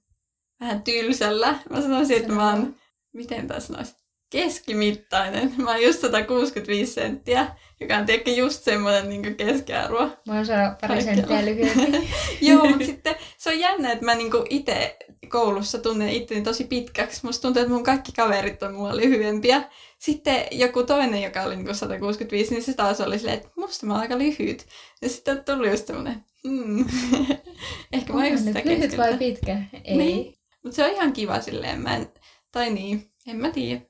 [0.60, 1.58] vähän tylsällä.
[1.70, 2.76] Mä sanoisin, että mä oon,
[3.12, 3.94] miten tässä sanoisi,
[4.30, 5.52] keskimittainen.
[5.62, 9.98] Mä oon just 165 senttiä, joka on tietenkin just semmoinen niin keskiarvo.
[10.26, 10.46] Mä oon
[10.80, 12.08] pari senttiä lyhyempi.
[12.48, 14.96] Joo, mutta sitten se on jännä, että mä niin itse
[15.28, 17.20] koulussa tunnen itteni tosi pitkäksi.
[17.22, 19.62] Musta tuntuu, että mun kaikki kaverit on mua lyhyempiä.
[19.98, 23.92] Sitten joku toinen, joka oli niin 165, niin se taas oli silleen, että musta mä
[23.92, 24.66] oon aika lyhyt.
[25.02, 26.84] Ja sitten tuli just semmoinen, hmm.
[27.92, 29.62] ehkä mä just sitä lyhyt vai pitkä?
[29.84, 29.96] Ei.
[29.96, 30.34] Niin.
[30.62, 32.06] Mutta se on ihan kiva silleen, mä en,
[32.52, 33.89] tai niin, en mä tiedä.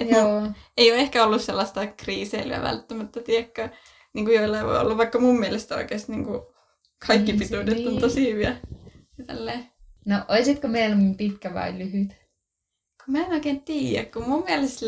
[0.00, 0.40] Et Joo.
[0.40, 3.68] No, ei ole ehkä ollut sellaista kriiseilyä välttämättä, tiedätkö,
[4.12, 6.40] niin kuin joilla voi olla, vaikka mun mielestä oikeasti niin kuin
[7.06, 7.88] kaikki niin, pituudet niin.
[7.88, 8.56] on tosi hyviä.
[9.18, 9.66] Ja tälleen.
[10.06, 12.08] No, olisitko mieluummin pitkä vai lyhyt?
[13.04, 14.86] Kun mä en oikein tiedä, kun mun mielestä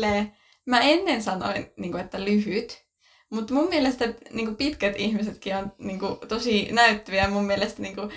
[0.65, 2.85] mä ennen sanoin, niin kuin, että lyhyt,
[3.29, 7.29] mutta mun mielestä niin kuin pitkät ihmisetkin on niin kuin, tosi näyttäviä.
[7.29, 8.09] Mun mielestä niin kuin,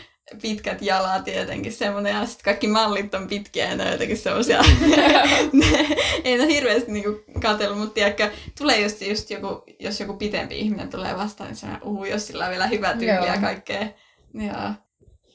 [0.43, 4.59] pitkät jalat tietenkin semmoinen, ja sitten kaikki mallit on pitkiä ja ne on jotenkin semmoisia,
[6.25, 10.89] ei ole hirveästi niinku katsellut, mutta tiedätkö, tulee just, just joku, jos joku pitempi ihminen
[10.89, 13.89] tulee vastaan, niin semmoinen, uhu, jos sillä on vielä hyvä tyyli ja kaikkea.
[14.35, 14.75] Ja,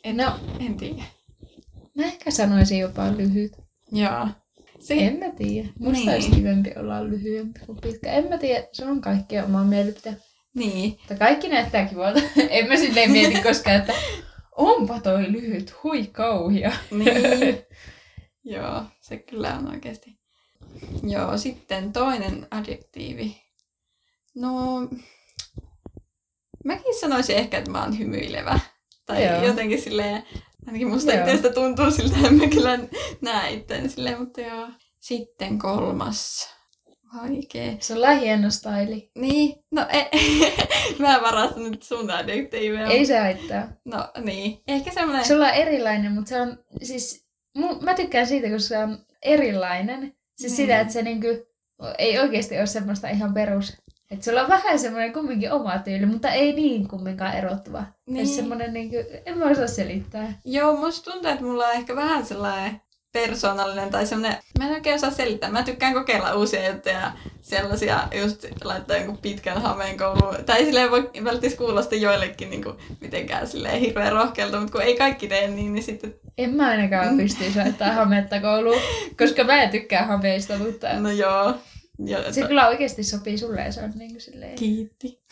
[0.04, 1.04] en, no, en tiedä.
[1.98, 3.52] Mä ehkä sanoisin jopa lyhyt.
[3.92, 4.28] Joo.
[4.80, 4.94] Se...
[4.94, 5.70] En mä tiedä.
[5.80, 6.10] Musta niin.
[6.10, 8.12] olisi kivempi olla lyhyempi kuin pitkä.
[8.12, 10.14] En mä tiedä, se on kaikkea omaa mielipiteä.
[10.56, 10.90] Niin.
[10.90, 12.22] Mutta kaikki näyttää kivalta.
[12.50, 13.94] en mä silleen mieti koskaan, että
[14.58, 16.72] onpa toi lyhyt, hui kauhia.
[16.92, 17.66] Niin.
[18.56, 20.20] Joo, se kyllä on oikeasti.
[21.04, 23.42] Joo, sitten toinen adjektiivi.
[24.36, 24.82] No,
[26.66, 28.60] mäkin sanoisin ehkä, että mä oon hymyilevä.
[29.06, 29.46] Tai joo.
[29.46, 30.24] jotenkin silleen,
[30.68, 32.80] ainakin musta itsestä tuntuu siltä, että mä kyllä
[33.22, 34.68] näe itseäni silleen, mutta joo.
[35.00, 36.50] Sitten kolmas
[37.18, 37.78] Vaikee.
[37.80, 39.12] Sulla on hieno staili.
[39.16, 40.10] Niin, no e-
[41.00, 42.88] mä varastan nyt sun adjektiiveja.
[42.88, 43.68] Ei se haittaa.
[43.86, 45.26] No niin, ehkä semmoinen...
[45.26, 47.26] Sulla on erilainen, mutta se on siis...
[47.82, 50.16] Mä tykkään siitä, kun se on erilainen.
[50.38, 50.56] Siis niin.
[50.58, 51.28] sitä, että se niinku,
[51.98, 53.78] ei oikeasti ole semmoista ihan perus...
[54.12, 57.84] Että sulla on vähän semmoinen kumminkin oma tyyli, mutta ei niin kumminkaan erottuva.
[58.10, 58.28] Niin.
[58.28, 58.96] semmoinen niinku,
[59.26, 60.34] en mä osaa selittää.
[60.46, 62.82] Joo, musta tuntuu, että mulla on ehkä vähän sellainen
[63.14, 65.52] persoonallinen tai semmoinen, mä en oikein osaa selittää.
[65.52, 70.46] Mä tykkään kokeilla uusia juttuja, sellaisia just laittaa jonkun pitkän hameen kouluun.
[70.46, 74.98] Tai silleen voi välttämättä kuulosta joillekin niin kuin, mitenkään silleen hirveän rohkealta, mutta kun ei
[74.98, 76.16] kaikki tee niin, niin sitten...
[76.38, 78.82] En mä ainakaan pystyisi laittaa hametta kouluun,
[79.18, 81.00] koska mä en tykkää hameista, mutta...
[81.00, 81.54] No joo.
[82.06, 82.48] Jo, se to...
[82.48, 84.56] kyllä oikeasti sopii sulle ja se on niin kuin silleen...
[84.56, 85.24] Kiitti.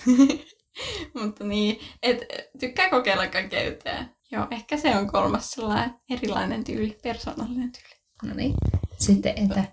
[1.21, 2.25] mutta niin, et
[2.59, 4.05] tykkää kokeilla kaikkea juttuja.
[4.31, 7.99] Joo, ehkä se on kolmas sellainen erilainen tyyli, persoonallinen tyyli.
[8.23, 8.53] No niin.
[8.97, 9.63] Sitten entä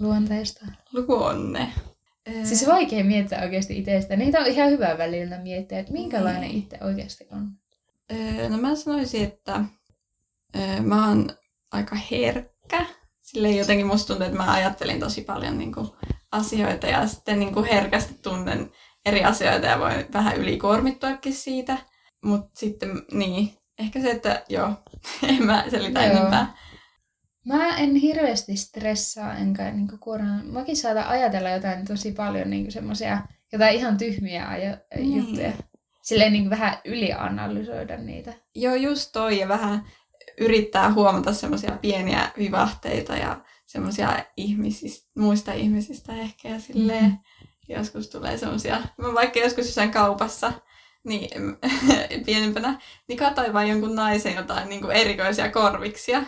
[0.00, 0.66] luonteesta?
[0.92, 1.72] Luonne.
[2.44, 4.16] Siis vaikea miettiä oikeasti itsestä.
[4.16, 6.58] Niitä on ihan hyvä välillä miettiä, että minkälainen niin.
[6.58, 7.50] itse oikeasti on.
[8.48, 9.64] no mä sanoisin, että
[10.82, 11.30] mä oon
[11.72, 12.86] aika herkkä.
[13.22, 15.88] Sille jotenkin musta tuntuu, että mä ajattelin tosi paljon niin kuin,
[16.32, 18.70] asioita ja sitten niin kuin, herkästi tunnen
[19.06, 21.78] eri asioita ja voin vähän ylikuormittuakin siitä.
[22.26, 24.72] Mutta sitten, niin, ehkä se, että joo,
[25.28, 26.10] en mä selitä joo.
[26.10, 26.56] enempää.
[27.46, 30.46] Mä en hirveästi stressaa enkä niinku kuoraan.
[30.46, 35.16] Mäkin saatan ajatella jotain tosi paljon niinku semmosia, jotain ihan tyhmiä ajo- niin.
[35.16, 35.52] juttuja.
[36.02, 38.32] Silleen niinku vähän ylianalysoida niitä.
[38.54, 39.84] Joo, just toi ja vähän
[40.38, 47.18] yrittää huomata semmoisia pieniä vivahteita ja semmoisia ihmisistä, muista ihmisistä ehkä ja silleen mm.
[47.68, 50.52] joskus tulee semmoisia, mä vaikka joskus jossain kaupassa
[51.06, 51.30] niin,
[52.26, 56.22] pienempänä, niin katsoin vain jonkun naisen jotain niin kuin erikoisia korviksia.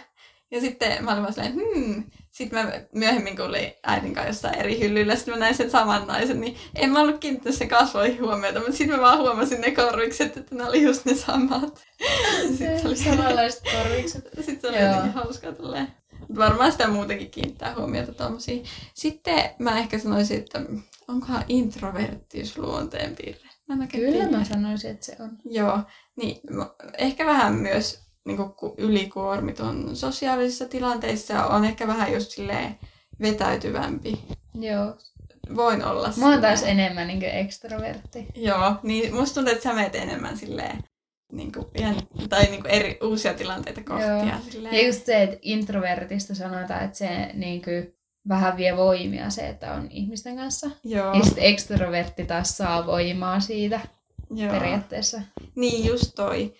[0.50, 4.80] Ja sitten mä olin vaan silleen, hmm, sitten mä myöhemmin kuulin äidin kanssa jossain eri
[4.80, 8.58] hyllyllä, sitten mä näin sen saman naisen, niin en mä ollut kiinnittänyt sen kasvoihin huomiota,
[8.58, 11.86] mutta sitten mä vaan huomasin ne korvikset, että ne oli just ne samat.
[12.58, 14.28] Sitten oli samanlaiset korvikset.
[14.40, 15.88] Sitten se oli jotenkin hauskaa tolleen.
[16.36, 18.64] Varmaan sitä muutenkin kiinnittää huomiota tuommoisiin.
[18.94, 20.60] Sitten mä ehkä sanoisin, että
[21.08, 23.47] onkohan introverttius luonteen piirre?
[23.68, 24.38] Mä Kyllä tiedä.
[24.38, 25.38] mä sanoisin, että se on.
[25.44, 25.80] Joo,
[26.16, 26.40] niin
[26.98, 28.38] ehkä vähän myös niin
[28.78, 32.78] ylikuormitun sosiaalisissa tilanteissa on ehkä vähän just silleen
[33.22, 34.20] vetäytyvämpi.
[34.54, 34.96] Joo.
[35.56, 38.26] Voin olla Mä oon taas enemmän niin ekstrovertti.
[38.34, 40.84] Joo, niin musta tuntuu, että sä meet enemmän silleen
[41.32, 41.96] niin kuin, ihan,
[42.28, 44.04] tai niin kuin eri uusia tilanteita kohti.
[44.04, 44.74] Ja, silleen...
[44.74, 47.97] ja just se, että introvertista sanotaan, että se niin kuin,
[48.28, 50.70] vähän vie voimia se, että on ihmisten kanssa.
[50.84, 51.14] Joo.
[51.14, 53.80] Ja sitten ekstrovertti taas saa voimaa siitä
[54.34, 54.50] Joo.
[54.52, 55.20] periaatteessa.
[55.54, 56.54] Niin, just toi.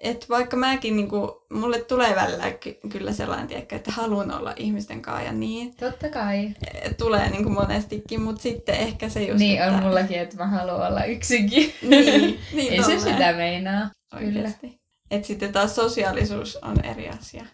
[0.00, 5.02] Et vaikka mäkin, niinku, mulle tulee välillä ky- kyllä sellainen, tiedäkö, että haluan olla ihmisten
[5.02, 5.74] kanssa ja niin.
[5.76, 6.50] Totta kai.
[6.98, 9.74] Tulee niinku monestikin, mutta sitten ehkä se just, Niin että...
[9.76, 11.72] on mullakin, että mä haluan olla yksinkin.
[11.82, 13.90] Niin, niin Ei se sitä meinaa.
[14.14, 14.66] Oikeasti.
[14.66, 14.78] Kyllä.
[15.10, 17.46] Et sitten taas sosiaalisuus on eri asia.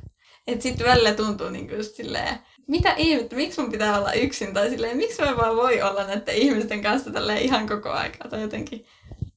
[0.46, 2.38] Et sitten välillä tuntuu niinku just silleen,
[2.70, 6.34] mitä ihmettä, miksi mun pitää olla yksin, tai silleen, miksi mä vaan voi olla näiden
[6.34, 8.86] ihmisten kanssa tälle ihan koko aikaa, tai jotenkin,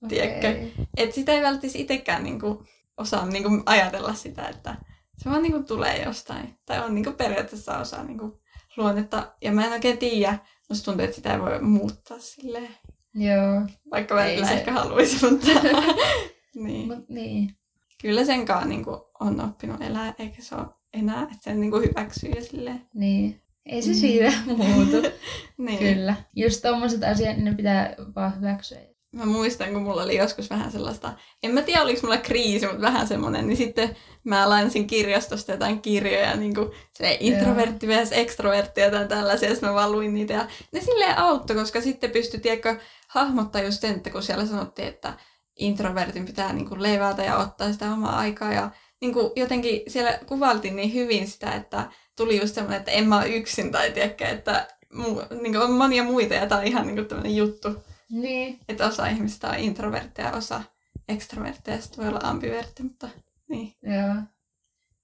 [0.03, 0.09] okay.
[0.09, 0.81] tiedätkö?
[0.97, 2.65] Että sitä ei välttämättä itsekään niinku
[2.97, 4.75] osaa niinku ajatella sitä, että
[5.17, 8.41] se vaan niinku tulee jostain, tai on niinku periaatteessa osa niinku
[8.77, 12.77] luonnetta, ja mä en oikein tiedä, musta tuntuu, että sitä ei voi muuttaa silleen.
[13.15, 13.61] Joo.
[13.91, 14.53] Vaikka välillä se...
[14.53, 15.47] ehkä haluaisi, mutta...
[16.55, 16.87] niin.
[16.87, 17.57] Mut, niin.
[18.01, 22.43] Kyllä senkaan niinku on oppinut elää, eikä se ole enää, että sen niinku hyväksyy ja
[22.43, 22.81] silleen.
[22.93, 23.41] Niin.
[23.65, 23.95] Ei se mm.
[23.95, 25.07] siitä muutu.
[25.57, 25.79] niin.
[25.79, 26.15] Kyllä.
[26.35, 28.77] Just tommoset asiat, niin ne pitää vaan hyväksyä.
[29.11, 32.81] Mä muistan, kun mulla oli joskus vähän sellaista, en mä tiedä oliko mulla kriisi, mutta
[32.81, 38.11] vähän semmonen, niin sitten mä lainasin kirjastosta jotain kirjoja, niin kuin se introvertti vs.
[38.11, 40.33] ekstrovertti ja jotain tällaisia, ja mä vaan luin niitä.
[40.33, 44.87] Ja ne silleen auttoi, koska sitten pystyi, tiedätkö, hahmottaa just sen, että kun siellä sanottiin,
[44.87, 45.13] että
[45.59, 48.69] introvertin pitää niin kuin levätä ja ottaa sitä omaa aikaa ja
[49.03, 53.17] niin kuin jotenkin siellä kuvaltiin niin hyvin sitä, että tuli just semmoinen, että en mä
[53.17, 56.87] ole yksin tai tiedäkö, että mu, niin kuin on monia muita ja tämä on ihan
[56.87, 57.83] niin kuin tämmöinen juttu.
[58.11, 58.59] Niin.
[58.69, 60.63] Että osa ihmistä on introvertteja, osa
[61.09, 63.09] ekstrovertteja ja sitten voi olla ambivertti, mutta
[63.49, 63.75] niin.
[63.81, 64.15] Joo.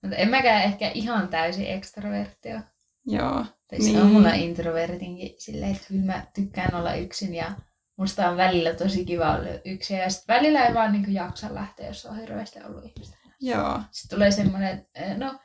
[0.02, 2.62] Mutta en mäkään ehkä ihan täysin ekstroverttia.
[3.06, 3.46] Joo.
[3.68, 4.02] Tai niin.
[4.02, 7.52] on mulla introvertinkin silleen, että kyllä mä tykkään olla yksin ja
[7.98, 9.98] musta on välillä tosi kiva olla yksin.
[9.98, 13.19] Ja sitten välillä ei vaan niin jaksa lähteä, jos on hirveästi ollut ihmistä.
[13.40, 13.80] Joo.
[13.92, 15.40] Sitten tulee semmoinen, että no,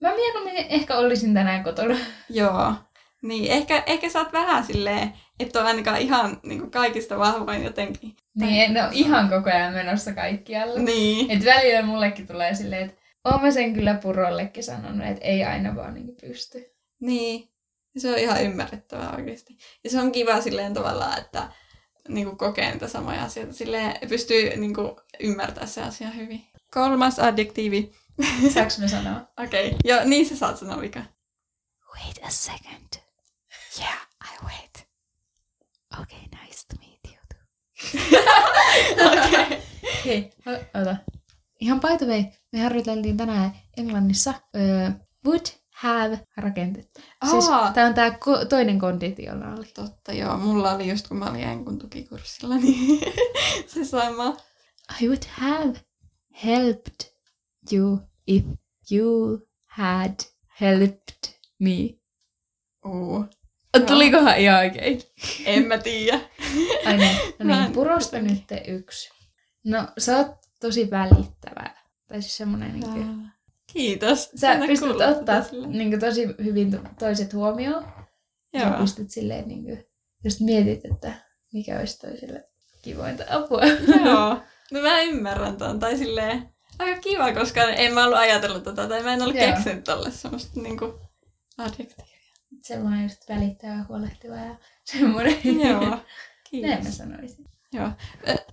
[0.00, 1.96] mä mieluummin ehkä olisin tänään kotona.
[2.30, 2.74] Joo.
[3.22, 7.64] Niin, ehkä, ehkä sä oot vähän silleen, että on ainakaan ihan niin kuin kaikista vahvoin
[7.64, 8.16] jotenkin.
[8.34, 10.80] Niin, en ole ihan koko ajan menossa kaikkialle.
[10.80, 11.30] Niin.
[11.30, 15.76] Et välillä mullekin tulee silleen, että oon mä sen kyllä purollekin sanonut, että ei aina
[15.76, 16.64] vaan niin pysty.
[17.00, 17.48] Niin.
[17.96, 19.56] Se on ihan ymmärrettävää oikeasti.
[19.84, 21.48] Ja se on kiva silleen tavallaan, että
[22.08, 23.52] niin kuin kokee niitä samoja asioita.
[23.52, 26.42] Silleen pystyy niin kuin, ymmärtämään se asia hyvin.
[26.74, 27.92] Kolmas adjektiivi.
[28.54, 29.20] Saanko mä sanoa?
[29.44, 29.78] Okei, okay.
[29.84, 31.04] joo, niin sä saat sanoa mikä.
[31.94, 33.02] Wait a second.
[33.78, 34.88] Yeah, I wait.
[36.00, 37.40] Okay, nice to meet you too.
[39.12, 39.44] Okei.
[39.44, 39.58] Okay.
[40.04, 40.32] Hei,
[40.80, 40.96] ota.
[41.60, 44.92] Ihan by the way, me harjoiteltiin tänään Englannissa uh,
[45.26, 47.00] would have rakentettu.
[47.30, 49.66] Siis tää on tää ko- toinen konditionaali.
[49.74, 50.36] Totta, joo.
[50.36, 53.00] Mulla oli just kun mä olin Enkun tukikurssilla, niin
[53.74, 54.36] se sama.
[55.02, 55.80] I would have
[56.44, 57.10] helped
[57.72, 58.44] you if
[58.90, 60.14] you had
[60.60, 61.94] helped me.
[62.84, 63.24] Uh.
[63.86, 65.02] Tulikohan ihan oikein?
[65.44, 66.20] En mä tiedä.
[66.86, 69.10] Ai niin, no niin, purosta nyt yksi.
[69.64, 71.74] No, sä oot tosi välittävä.
[72.06, 73.28] Tai siis semmonen niin kuin...
[73.72, 74.30] Kiitos.
[74.36, 77.84] Sä pystyt ottaa niin kuin, tosi hyvin toiset huomioon.
[78.52, 78.64] Joo.
[78.64, 79.84] Sä pystyt silleen niin kuin,
[80.24, 81.12] just mietit, että
[81.52, 82.44] mikä olisi toiselle
[82.82, 83.60] kivointa apua.
[84.04, 84.42] Joo.
[84.72, 85.78] No mä ymmärrän ton.
[85.78, 89.46] Tai silleen, aika kiva, koska en mä ollut ajatellut tota, tai mä en ollut Joo.
[89.46, 90.94] keksinyt tolle semmoista niinku
[91.58, 92.18] adjektiivia.
[92.62, 94.54] Semmoinen just välittävä, huolehtiva ja
[94.84, 95.36] semmoinen.
[95.44, 95.98] Joo,
[96.50, 96.70] kiitos.
[96.70, 97.44] Näin mä sanoisin.
[97.72, 97.88] Joo.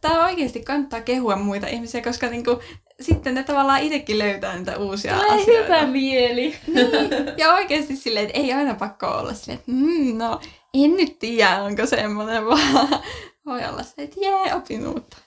[0.02, 2.60] Tää oikeasti kannattaa kehua muita ihmisiä, koska niinku,
[3.02, 5.64] sitten ne tavallaan itsekin löytää niitä uusia Tulee asioita.
[5.64, 6.56] hyvä mieli.
[6.68, 6.90] Niin.
[7.38, 10.40] Ja oikeasti silleen, että ei aina pakko olla silleen, että mm, no
[10.74, 13.00] en nyt tiedä, onko semmoinen, vaan
[13.46, 15.18] voi olla se, että jee, opin uutta.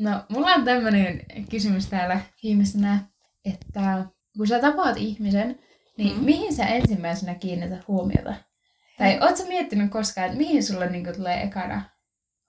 [0.00, 2.98] No, mulla on tämmöinen kysymys täällä viimeisenä,
[3.44, 4.04] että
[4.36, 5.58] kun sä tapaat ihmisen,
[5.98, 6.24] niin mm.
[6.24, 8.34] mihin sä ensimmäisenä kiinnität huomiota?
[8.98, 11.82] Tai ootko sä miettinyt koskaan, että mihin sulle niin tulee ekana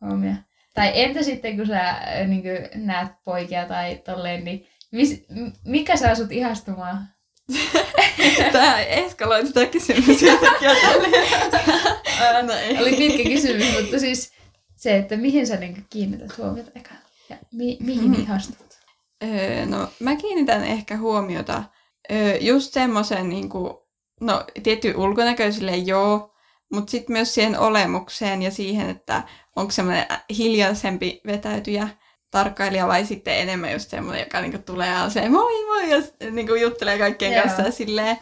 [0.01, 0.33] huomio?
[0.73, 5.25] Tai entä sitten, kun sä niin kuin, näet poikia tai tolleen, niin mis,
[5.65, 7.07] mikä saa sut ihastumaan
[8.51, 10.69] Tämä eskaloitu tämä kysymys jotenkin
[12.47, 12.77] no ei.
[12.77, 14.31] Oli pitkä kysymys, mutta siis
[14.75, 18.77] se, että mihin sä niin kiinnität huomiota eka ja mi- mihin ihastut?
[19.23, 21.63] Öö, no mä kiinnitän ehkä huomiota
[22.11, 23.73] öö, just semmoisen, niin kuin,
[24.21, 26.33] no tietty ulkonäköisille joo,
[26.73, 29.23] mutta sitten myös siihen olemukseen ja siihen, että
[29.55, 30.05] onko semmoinen
[30.37, 31.89] hiljaisempi vetäytyjä
[32.31, 36.55] tarkkailija vai sitten enemmän just semmoinen, joka niinku tulee ja se moi moi ja niinku
[36.55, 37.43] juttelee kaikkien Joo.
[37.43, 38.17] kanssa silleen,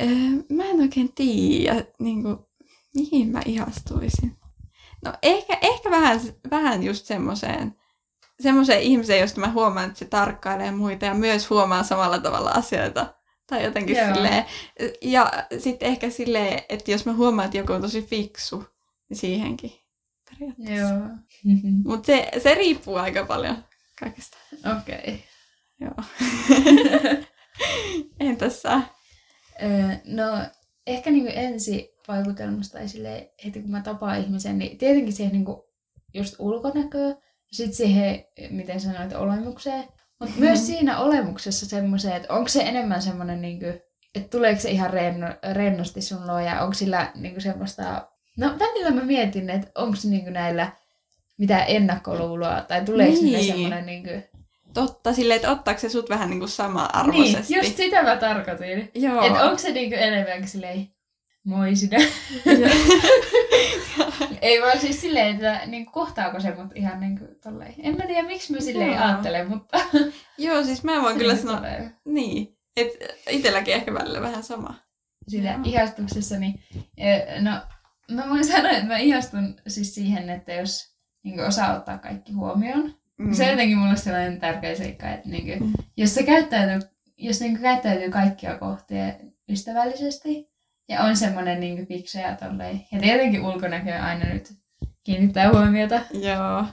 [0.00, 0.06] öö,
[0.52, 2.48] mä en oikein tiedä, niinku,
[2.94, 4.36] mihin mä ihastuisin.
[5.04, 7.74] No ehkä, ehkä vähän, vähän just semmoiseen,
[8.40, 13.14] semmoiseen ihmiseen, josta mä huomaan, että se tarkkailee muita ja myös huomaa samalla tavalla asioita.
[13.46, 14.14] Tai jotenkin Joo.
[14.14, 14.44] silleen.
[15.02, 18.64] Ja sitten ehkä silleen, että jos mä huomaan, että joku on tosi fiksu,
[19.08, 19.72] niin siihenkin
[20.30, 20.94] periaatteessa.
[20.94, 21.08] Joo.
[21.84, 23.64] Mutta se, se riippuu aika paljon
[24.00, 24.36] kaikesta.
[24.78, 24.98] Okei.
[24.98, 25.18] Okay.
[25.80, 25.94] Joo.
[28.20, 28.82] Entäs sä?
[29.62, 30.24] Öö, no,
[30.86, 35.68] ehkä niinku ensi vaikutelmasta esille heti kun mä tapaan ihmisen, niin tietenkin siihen niinku
[36.14, 37.14] just ulkonäköä,
[37.52, 39.84] sitten siihen, miten sanoit, olemukseen.
[40.20, 40.40] Mutta mm.
[40.40, 43.66] myös siinä olemuksessa semmoiseen, että onko se enemmän semmoinen, niinku,
[44.14, 48.08] että tuleeko se ihan renno, rennosti sun luo, ja onko sillä niinku semmoista...
[48.36, 50.72] No välillä mä mietin, että onko niinku näillä
[51.38, 53.24] mitä ennakkoluuloa, tai tuleeko niin.
[53.24, 53.86] niille semmoinen...
[53.86, 54.10] Niinku...
[54.74, 57.54] Totta, silleen, että ottaako se sut vähän niinku sama arvoisesti.
[57.54, 58.90] Niin, just sitä mä tarkoitin.
[58.94, 59.22] Joo.
[59.22, 60.88] Että onko se niinku enemmänkin silleen,
[61.48, 61.96] moi sinä.
[64.42, 67.74] ei vaan siis silleen, että niin kohtaako se mut ihan niin kuin tolleen.
[67.78, 69.04] En mä tiedä, miksi mä silleen Joo.
[69.04, 69.80] ajattelen, mutta...
[70.38, 71.60] Joo, siis mä voin kyllä sanoa...
[72.04, 74.74] Niin, että itselläkin ehkä välillä vähän sama.
[75.28, 75.60] Siinä Joo.
[75.64, 76.60] ihastuksessa, niin...
[77.40, 77.50] No,
[78.10, 82.94] mä voin sanoa, että mä ihastun siis siihen, että jos niin osaa ottaa kaikki huomioon.
[83.18, 83.34] Mm.
[83.34, 85.72] Se on jotenkin mulle sellainen tärkeä seikka, että niin kuin, mm.
[85.96, 89.14] jos se käyttäytyy, jos niin käyttäytyy kaikkia kohtia
[89.48, 90.48] ystävällisesti,
[90.88, 92.86] ja on semmoinen niin fiksu ja tolleen.
[92.92, 94.52] Ja tietenkin ulkonäkö aina nyt
[95.04, 96.00] kiinnittää huomiota.
[96.10, 96.64] Joo.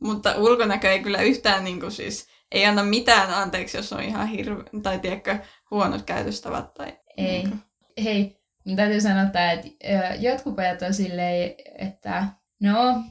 [0.00, 4.28] Mutta ulkonäkö ei kyllä yhtään niin kuin siis, ei anna mitään anteeksi, jos on ihan
[4.28, 5.38] hirve, tai tiedätkö,
[5.70, 6.74] huonot käytöstavat.
[6.74, 7.24] Tai, ei.
[7.24, 7.62] Niin kuin.
[8.04, 9.58] Hei, mun täytyy sanoa, että
[10.18, 12.24] jotkut pojat on silleen, että
[12.62, 13.02] no,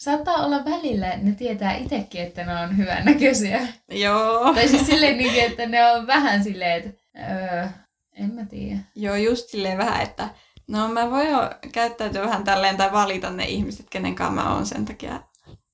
[0.00, 3.60] saattaa olla välillä, että ne tietää itsekin, että ne on hyvännäköisiä.
[3.88, 4.54] Joo.
[4.54, 7.68] tai siis silleen, niin että ne on vähän silleen, että öö,
[8.12, 8.78] en mä tiedä.
[8.94, 10.28] Joo, just silleen vähän, että
[10.68, 14.66] no mä voin jo käyttäytyä vähän tälleen tai valita ne ihmiset, kenen kanssa mä oon
[14.66, 15.22] sen takia,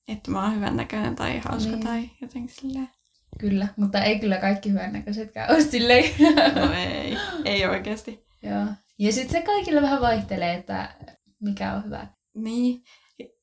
[0.07, 1.85] että mä oon hyvännäköinen tai hauska niin.
[1.85, 2.89] tai jotenkin silleen.
[3.39, 6.03] Kyllä, mutta ei kyllä kaikki hyvännäköisetkään ole silleen.
[6.55, 8.25] No ei, ei oikeasti.
[8.43, 8.65] Joo.
[8.99, 10.95] Ja sitten se kaikille vähän vaihtelee, että
[11.41, 12.07] mikä on hyvä.
[12.35, 12.83] Niin.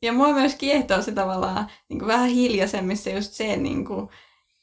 [0.03, 4.09] Ja mua myös kiehtoo se tavallaan niin kuin vähän hiljaisemmissa just se, niin kuin,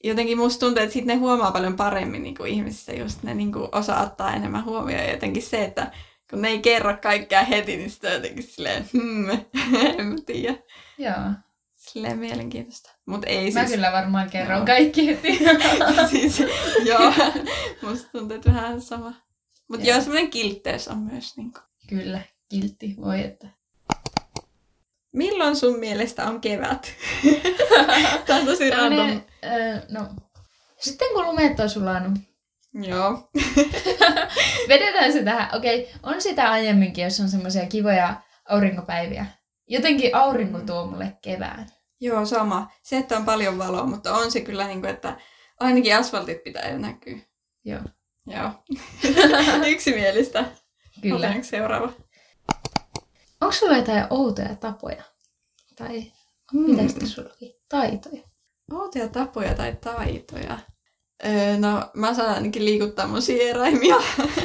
[0.03, 3.51] jotenkin musta tuntuu, että sitten ne huomaa paljon paremmin niin kuin ihmisissä, just ne niin
[3.51, 5.03] kuin osaa ottaa enemmän huomioon.
[5.03, 5.91] Ja jotenkin se, että
[6.29, 9.29] kun ne ei kerro kaikkea heti, niin sitä jotenkin silleen, hmm,
[9.99, 10.57] en mä tiedä.
[10.97, 11.31] Joo.
[11.75, 12.91] Silleen mielenkiintoista.
[13.05, 13.71] Mut ei Mä siis...
[13.71, 14.65] kyllä varmaan kerron joo.
[14.65, 15.39] kaikki heti.
[16.11, 16.39] siis,
[16.85, 17.13] joo,
[17.81, 19.13] musta tuntuu, että vähän sama.
[19.67, 21.37] Mutta joo, joo semmoinen kiltteys on myös.
[21.37, 21.63] Niin kuin.
[21.89, 23.47] Kyllä, kiltti, voi että.
[25.13, 26.93] Milloin sun mielestä on kevät?
[28.25, 29.21] Tämä on tosi random.
[29.45, 30.07] Äh, no,
[30.79, 32.19] sitten kun lumeet on sulanut.
[32.73, 33.29] Joo.
[34.69, 35.57] Vedetään se tähän.
[35.57, 39.25] Okei, okay, on sitä aiemminkin, jos on semmoisia kivoja aurinkopäiviä.
[39.67, 41.67] Jotenkin aurinko tuo mulle kevään.
[41.99, 42.71] Joo, sama.
[42.83, 45.17] Se, että on paljon valoa, mutta on se kyllä niin kuin, että
[45.59, 47.17] ainakin asfaltit pitää jo näkyä.
[47.65, 47.81] Joo.
[48.27, 48.51] Joo.
[49.73, 50.45] Yksimielistä.
[51.01, 51.15] Kyllä.
[51.15, 51.93] Otetaanko seuraava?
[53.41, 55.03] Onko sulla jotain outoja tapoja?
[55.75, 56.11] Tai
[56.53, 56.59] mm.
[56.59, 57.51] mitä sitten sullakin?
[57.69, 58.21] Taitoja?
[58.71, 60.59] Outoja tapoja tai taitoja?
[61.25, 63.95] Öö, no, mä saan ainakin liikuttaa mun sieraimia.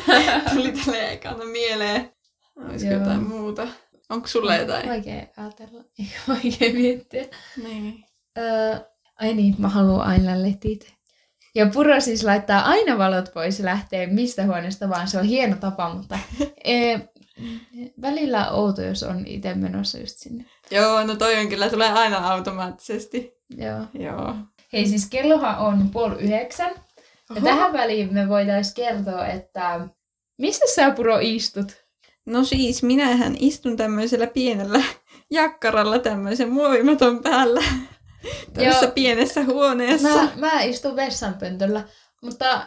[0.54, 2.12] Tuli tälle ekana mieleen.
[2.56, 3.00] Olisiko Joo.
[3.00, 3.68] jotain muuta?
[4.08, 4.88] Onko sulla jotain?
[4.88, 5.84] Vaikea ajatella.
[5.98, 7.24] Ei vaikea miettiä.
[7.62, 8.04] Niin.
[8.38, 8.76] Öö,
[9.20, 10.96] ai niin, mä haluan aina letit.
[11.54, 15.08] Ja Puro siis laittaa aina valot pois ja lähtee mistä huoneesta vaan.
[15.08, 16.18] Se on hieno tapa, mutta
[16.64, 16.98] e,
[18.00, 20.44] välillä outo, jos on itse menossa just sinne.
[20.70, 23.32] Joo, no toi on kyllä, tulee aina automaattisesti.
[23.56, 23.80] Joo.
[23.94, 24.34] Joo.
[24.72, 26.70] Hei, siis kellohan on puoli yhdeksän.
[26.70, 27.38] Oho.
[27.38, 29.80] Ja tähän väliin me voitaisiin kertoa, että
[30.38, 31.86] missä sä Puro istut?
[32.26, 34.82] No siis, minähän istun tämmöisellä pienellä
[35.30, 37.62] jakkaralla tämmöisen muovimaton päällä.
[38.54, 40.08] Tässä pienessä huoneessa.
[40.08, 41.84] Mä, mä istun vessanpöntöllä,
[42.22, 42.66] mutta...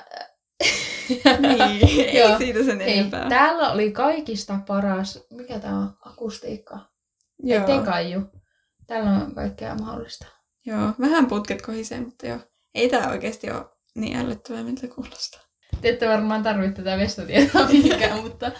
[1.39, 3.29] niin, ei siitä sen Hei, enempää.
[3.29, 6.79] Täällä oli kaikista paras, mikä tää on, akustiikka.
[7.43, 7.59] Joo.
[7.59, 8.21] Ettei kaiju.
[8.87, 10.25] Täällä on kaikkea mahdollista.
[10.65, 12.39] Joo, vähän putket kohisee, mutta joo.
[12.75, 15.41] Ei tää oikeasti ole niin ällöttävää, miltä kuulostaa.
[15.81, 18.51] Te ette varmaan tarvitse tätä vessatietoa mihinkään, mutta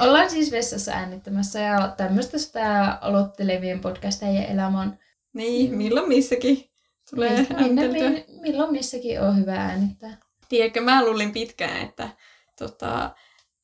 [0.00, 4.98] ollaan siis vessassa äänittämässä ja tämmöistä sitä aloittelevien podcastajien elämä on.
[5.32, 6.64] Niin, milloin missäkin
[7.10, 10.27] tulee minne, minne, milloin missäkin on hyvä äänittää.
[10.48, 12.08] Tiedätkö, mä luulin pitkään, että,
[12.58, 13.14] tota,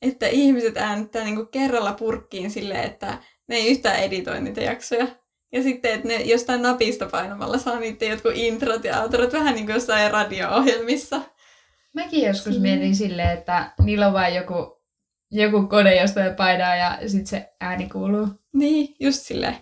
[0.03, 3.19] että ihmiset äänittää niinku kerralla purkkiin silleen, että
[3.49, 5.07] ne ei yhtään editoi niitä jaksoja.
[5.53, 9.67] Ja sitten, että ne jostain napista painamalla saa niitä jotkut introt ja outrot vähän niin
[9.67, 11.21] kuin jossain radio-ohjelmissa.
[11.95, 12.63] Mäkin joskus mm.
[12.63, 14.83] mietin silleen, että niillä on vain joku,
[15.31, 18.29] joku kone, josta ne painaa ja sitten se ääni kuuluu.
[18.53, 19.57] Niin, just silleen.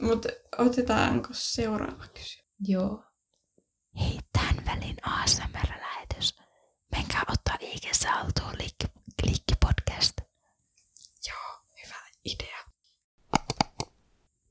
[0.00, 2.44] Mutta otetaanko seuraava kysymys?
[2.66, 3.04] Joo.
[4.00, 5.81] Hei, tämän välin ASMR-lähetys.
[6.96, 8.86] Menkää ottaa liikessä haltuun liikki,
[9.26, 10.12] liikki podcast.
[11.28, 12.58] Joo, hyvä idea.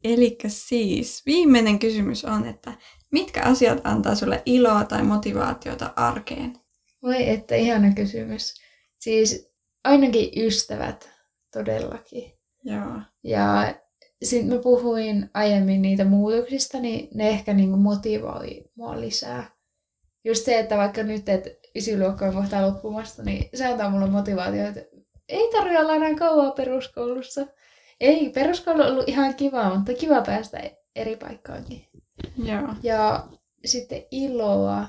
[0.03, 2.73] Eli siis viimeinen kysymys on, että
[3.11, 6.59] mitkä asiat antaa sulle iloa tai motivaatiota arkeen?
[7.03, 8.53] Voi että ihana kysymys.
[8.99, 9.51] Siis
[9.83, 11.09] ainakin ystävät
[11.53, 12.33] todellakin.
[12.63, 13.01] Joo.
[13.23, 13.75] Ja
[14.23, 19.51] sitten mä puhuin aiemmin niitä muutoksista, niin ne ehkä niinku motivoi mua lisää.
[20.23, 24.67] Just se, että vaikka nyt, että ysiluokka on kohta loppumassa, niin se antaa mulle motivaatio,
[24.67, 24.81] että
[25.29, 27.47] ei tarvitse olla enää kauaa peruskoulussa.
[27.99, 30.61] Ei, peruskoulu on ollut ihan kiva, mutta kiva päästä
[30.95, 31.87] eri paikkaankin.
[32.43, 32.67] Joo.
[32.83, 33.27] Ja
[33.65, 34.87] sitten iloa.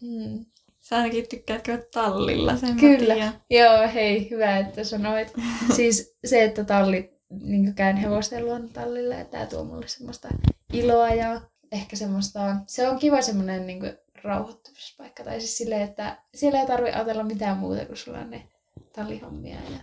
[0.00, 0.44] Hmm.
[0.80, 3.32] Sä ainakin tykkäät käydä tallilla, sen Kyllä.
[3.50, 5.32] Joo, hei, hyvä, että sanoit.
[5.76, 10.28] siis se, että tallit, niin käyn hevosten tallilla, ja tämä tuo mulle semmoista
[10.72, 11.40] iloa ja
[11.72, 13.82] ehkä semmoista, se on kiva semmoinen niin
[14.22, 15.24] rauhoittumispaikka.
[15.24, 18.48] Tai siis silleen, että siellä ei tarvitse ajatella mitään muuta, kuin sulla on ne
[18.92, 19.80] tallihommia ja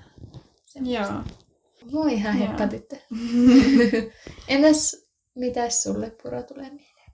[0.66, 1.14] semmoista.
[1.14, 1.24] Joo.
[1.92, 2.96] Voi ihan heppa tyttö.
[4.48, 5.08] Entäs
[5.38, 7.12] mitäs sulle puro tulee mieleen?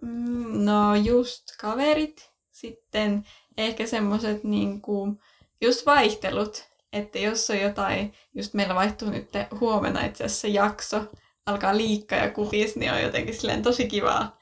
[0.00, 2.30] Mm, no just kaverit.
[2.50, 3.26] Sitten
[3.58, 5.20] ehkä semmoiset niinku,
[5.60, 6.68] just vaihtelut.
[6.92, 11.04] Että jos on jotain, just meillä vaihtuu nyt huomenna itse asiassa jakso,
[11.46, 14.38] alkaa liikka ja kuvis, niin on jotenkin silleen tosi kivaa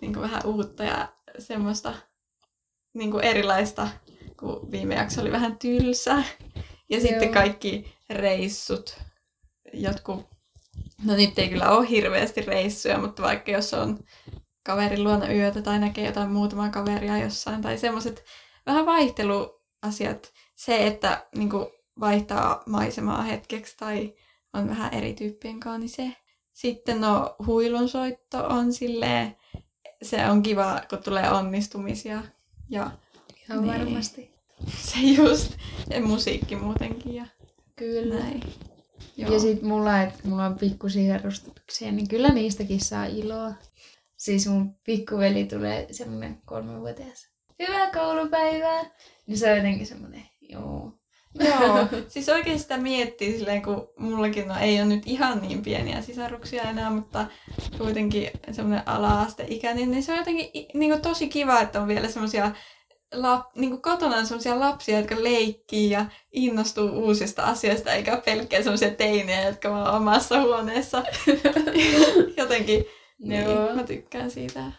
[0.00, 1.08] niin kuin vähän uutta ja
[1.38, 1.94] semmoista
[2.94, 3.88] niin kuin erilaista,
[4.40, 6.22] kun viime jakso oli vähän tylsä.
[6.88, 7.00] Ja Joo.
[7.00, 8.98] sitten kaikki reissut,
[9.72, 10.26] jotkut,
[11.04, 13.98] no nyt ei kyllä ole hirveästi reissuja, mutta vaikka jos on
[14.66, 18.24] kaverin luona yötä tai näkee jotain muutamaa kaveria jossain tai semmoiset
[18.66, 21.66] vähän vaihteluasiat, se, että niin kuin
[22.00, 24.14] vaihtaa maisemaa hetkeksi tai
[24.52, 26.16] on vähän eri tyyppien kanssa, niin se.
[26.52, 29.36] Sitten no huilunsoitto on silleen,
[30.02, 32.22] se on kiva, kun tulee onnistumisia.
[32.68, 32.90] Ja,
[33.44, 33.78] Ihan niin.
[33.78, 34.30] varmasti.
[34.78, 35.52] Se just,
[35.90, 37.26] ja musiikki muutenkin ja
[37.76, 38.14] Kyllä.
[38.14, 38.42] näin.
[39.16, 39.32] Joo.
[39.32, 43.52] Ja sitten mulla, että mulla on pikkusia herrustuksia, niin kyllä niistäkin saa iloa.
[44.16, 47.28] Siis mun pikkuveli tulee semmoinen kolmevuotias.
[47.58, 48.84] Hyvää koulupäivää!
[49.26, 50.92] Niin se on jotenkin semmoinen, joo,
[51.44, 56.02] Joo, siis oikein sitä miettii silleen, kun mullakin no, ei ole nyt ihan niin pieniä
[56.02, 57.26] sisaruksia enää, mutta
[57.78, 62.52] kuitenkin semmoinen ala-asteikäinen, niin se on jotenkin niin kuin, tosi kiva, että on vielä semmoisia
[63.14, 68.62] lap, niin kuin kotona on semmoisia lapsia, jotka leikkii ja innostuu uusista asioista, eikä pelkkää
[68.62, 71.02] semmoisia teinejä, jotka vaan omassa huoneessa.
[72.36, 72.84] Jotenkin,
[73.18, 74.72] niin, mä tykkään siitä.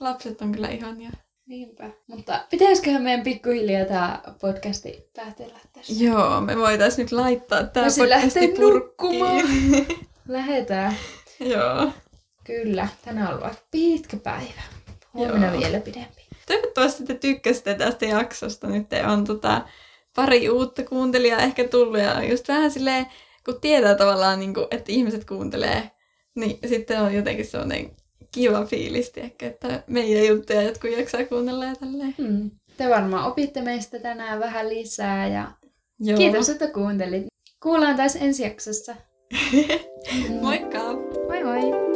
[0.00, 1.10] Lapset on kyllä ihania.
[1.48, 1.90] Niinpä.
[2.06, 6.04] Mutta pitäisiköhän meidän pikkuhiljaa tämä podcasti päätellä tässä?
[6.04, 9.86] Joo, me voitaisiin nyt laittaa tämä podcasti purkkiin.
[10.28, 10.96] Lähetään.
[11.40, 11.92] Joo.
[12.44, 14.62] Kyllä, tänään on ollut pitkä päivä.
[15.14, 15.60] Huomenna Joo.
[15.60, 16.26] vielä pidempi.
[16.46, 18.66] Toivottavasti te tykkäsitte tästä jaksosta.
[18.66, 19.64] Nyt on tota,
[20.16, 23.06] pari uutta kuuntelijaa ehkä tullut ja just vähän silleen,
[23.44, 25.90] kun tietää tavallaan, niin kuin, että ihmiset kuuntelee,
[26.34, 27.96] niin sitten on jotenkin sellainen
[28.32, 32.14] kiva fiilis, ehkä, että meidän juttuja jotkut jaksaa kuunnella ja tälleen.
[32.18, 32.50] Hmm.
[32.76, 35.52] Te varmaan opitte meistä tänään vähän lisää ja
[36.00, 36.18] Joo.
[36.18, 37.26] kiitos, että kuuntelit.
[37.62, 38.94] Kuullaan taas ensi jaksossa.
[40.42, 40.78] Moikka!
[41.28, 41.88] Moi moi!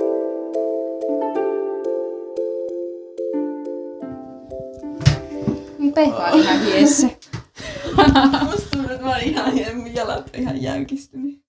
[5.95, 7.07] Pehva on ihan hiessä.
[8.51, 11.42] Musta tuntuu, että mä oon ihan, jalat ihan jäykistynyt.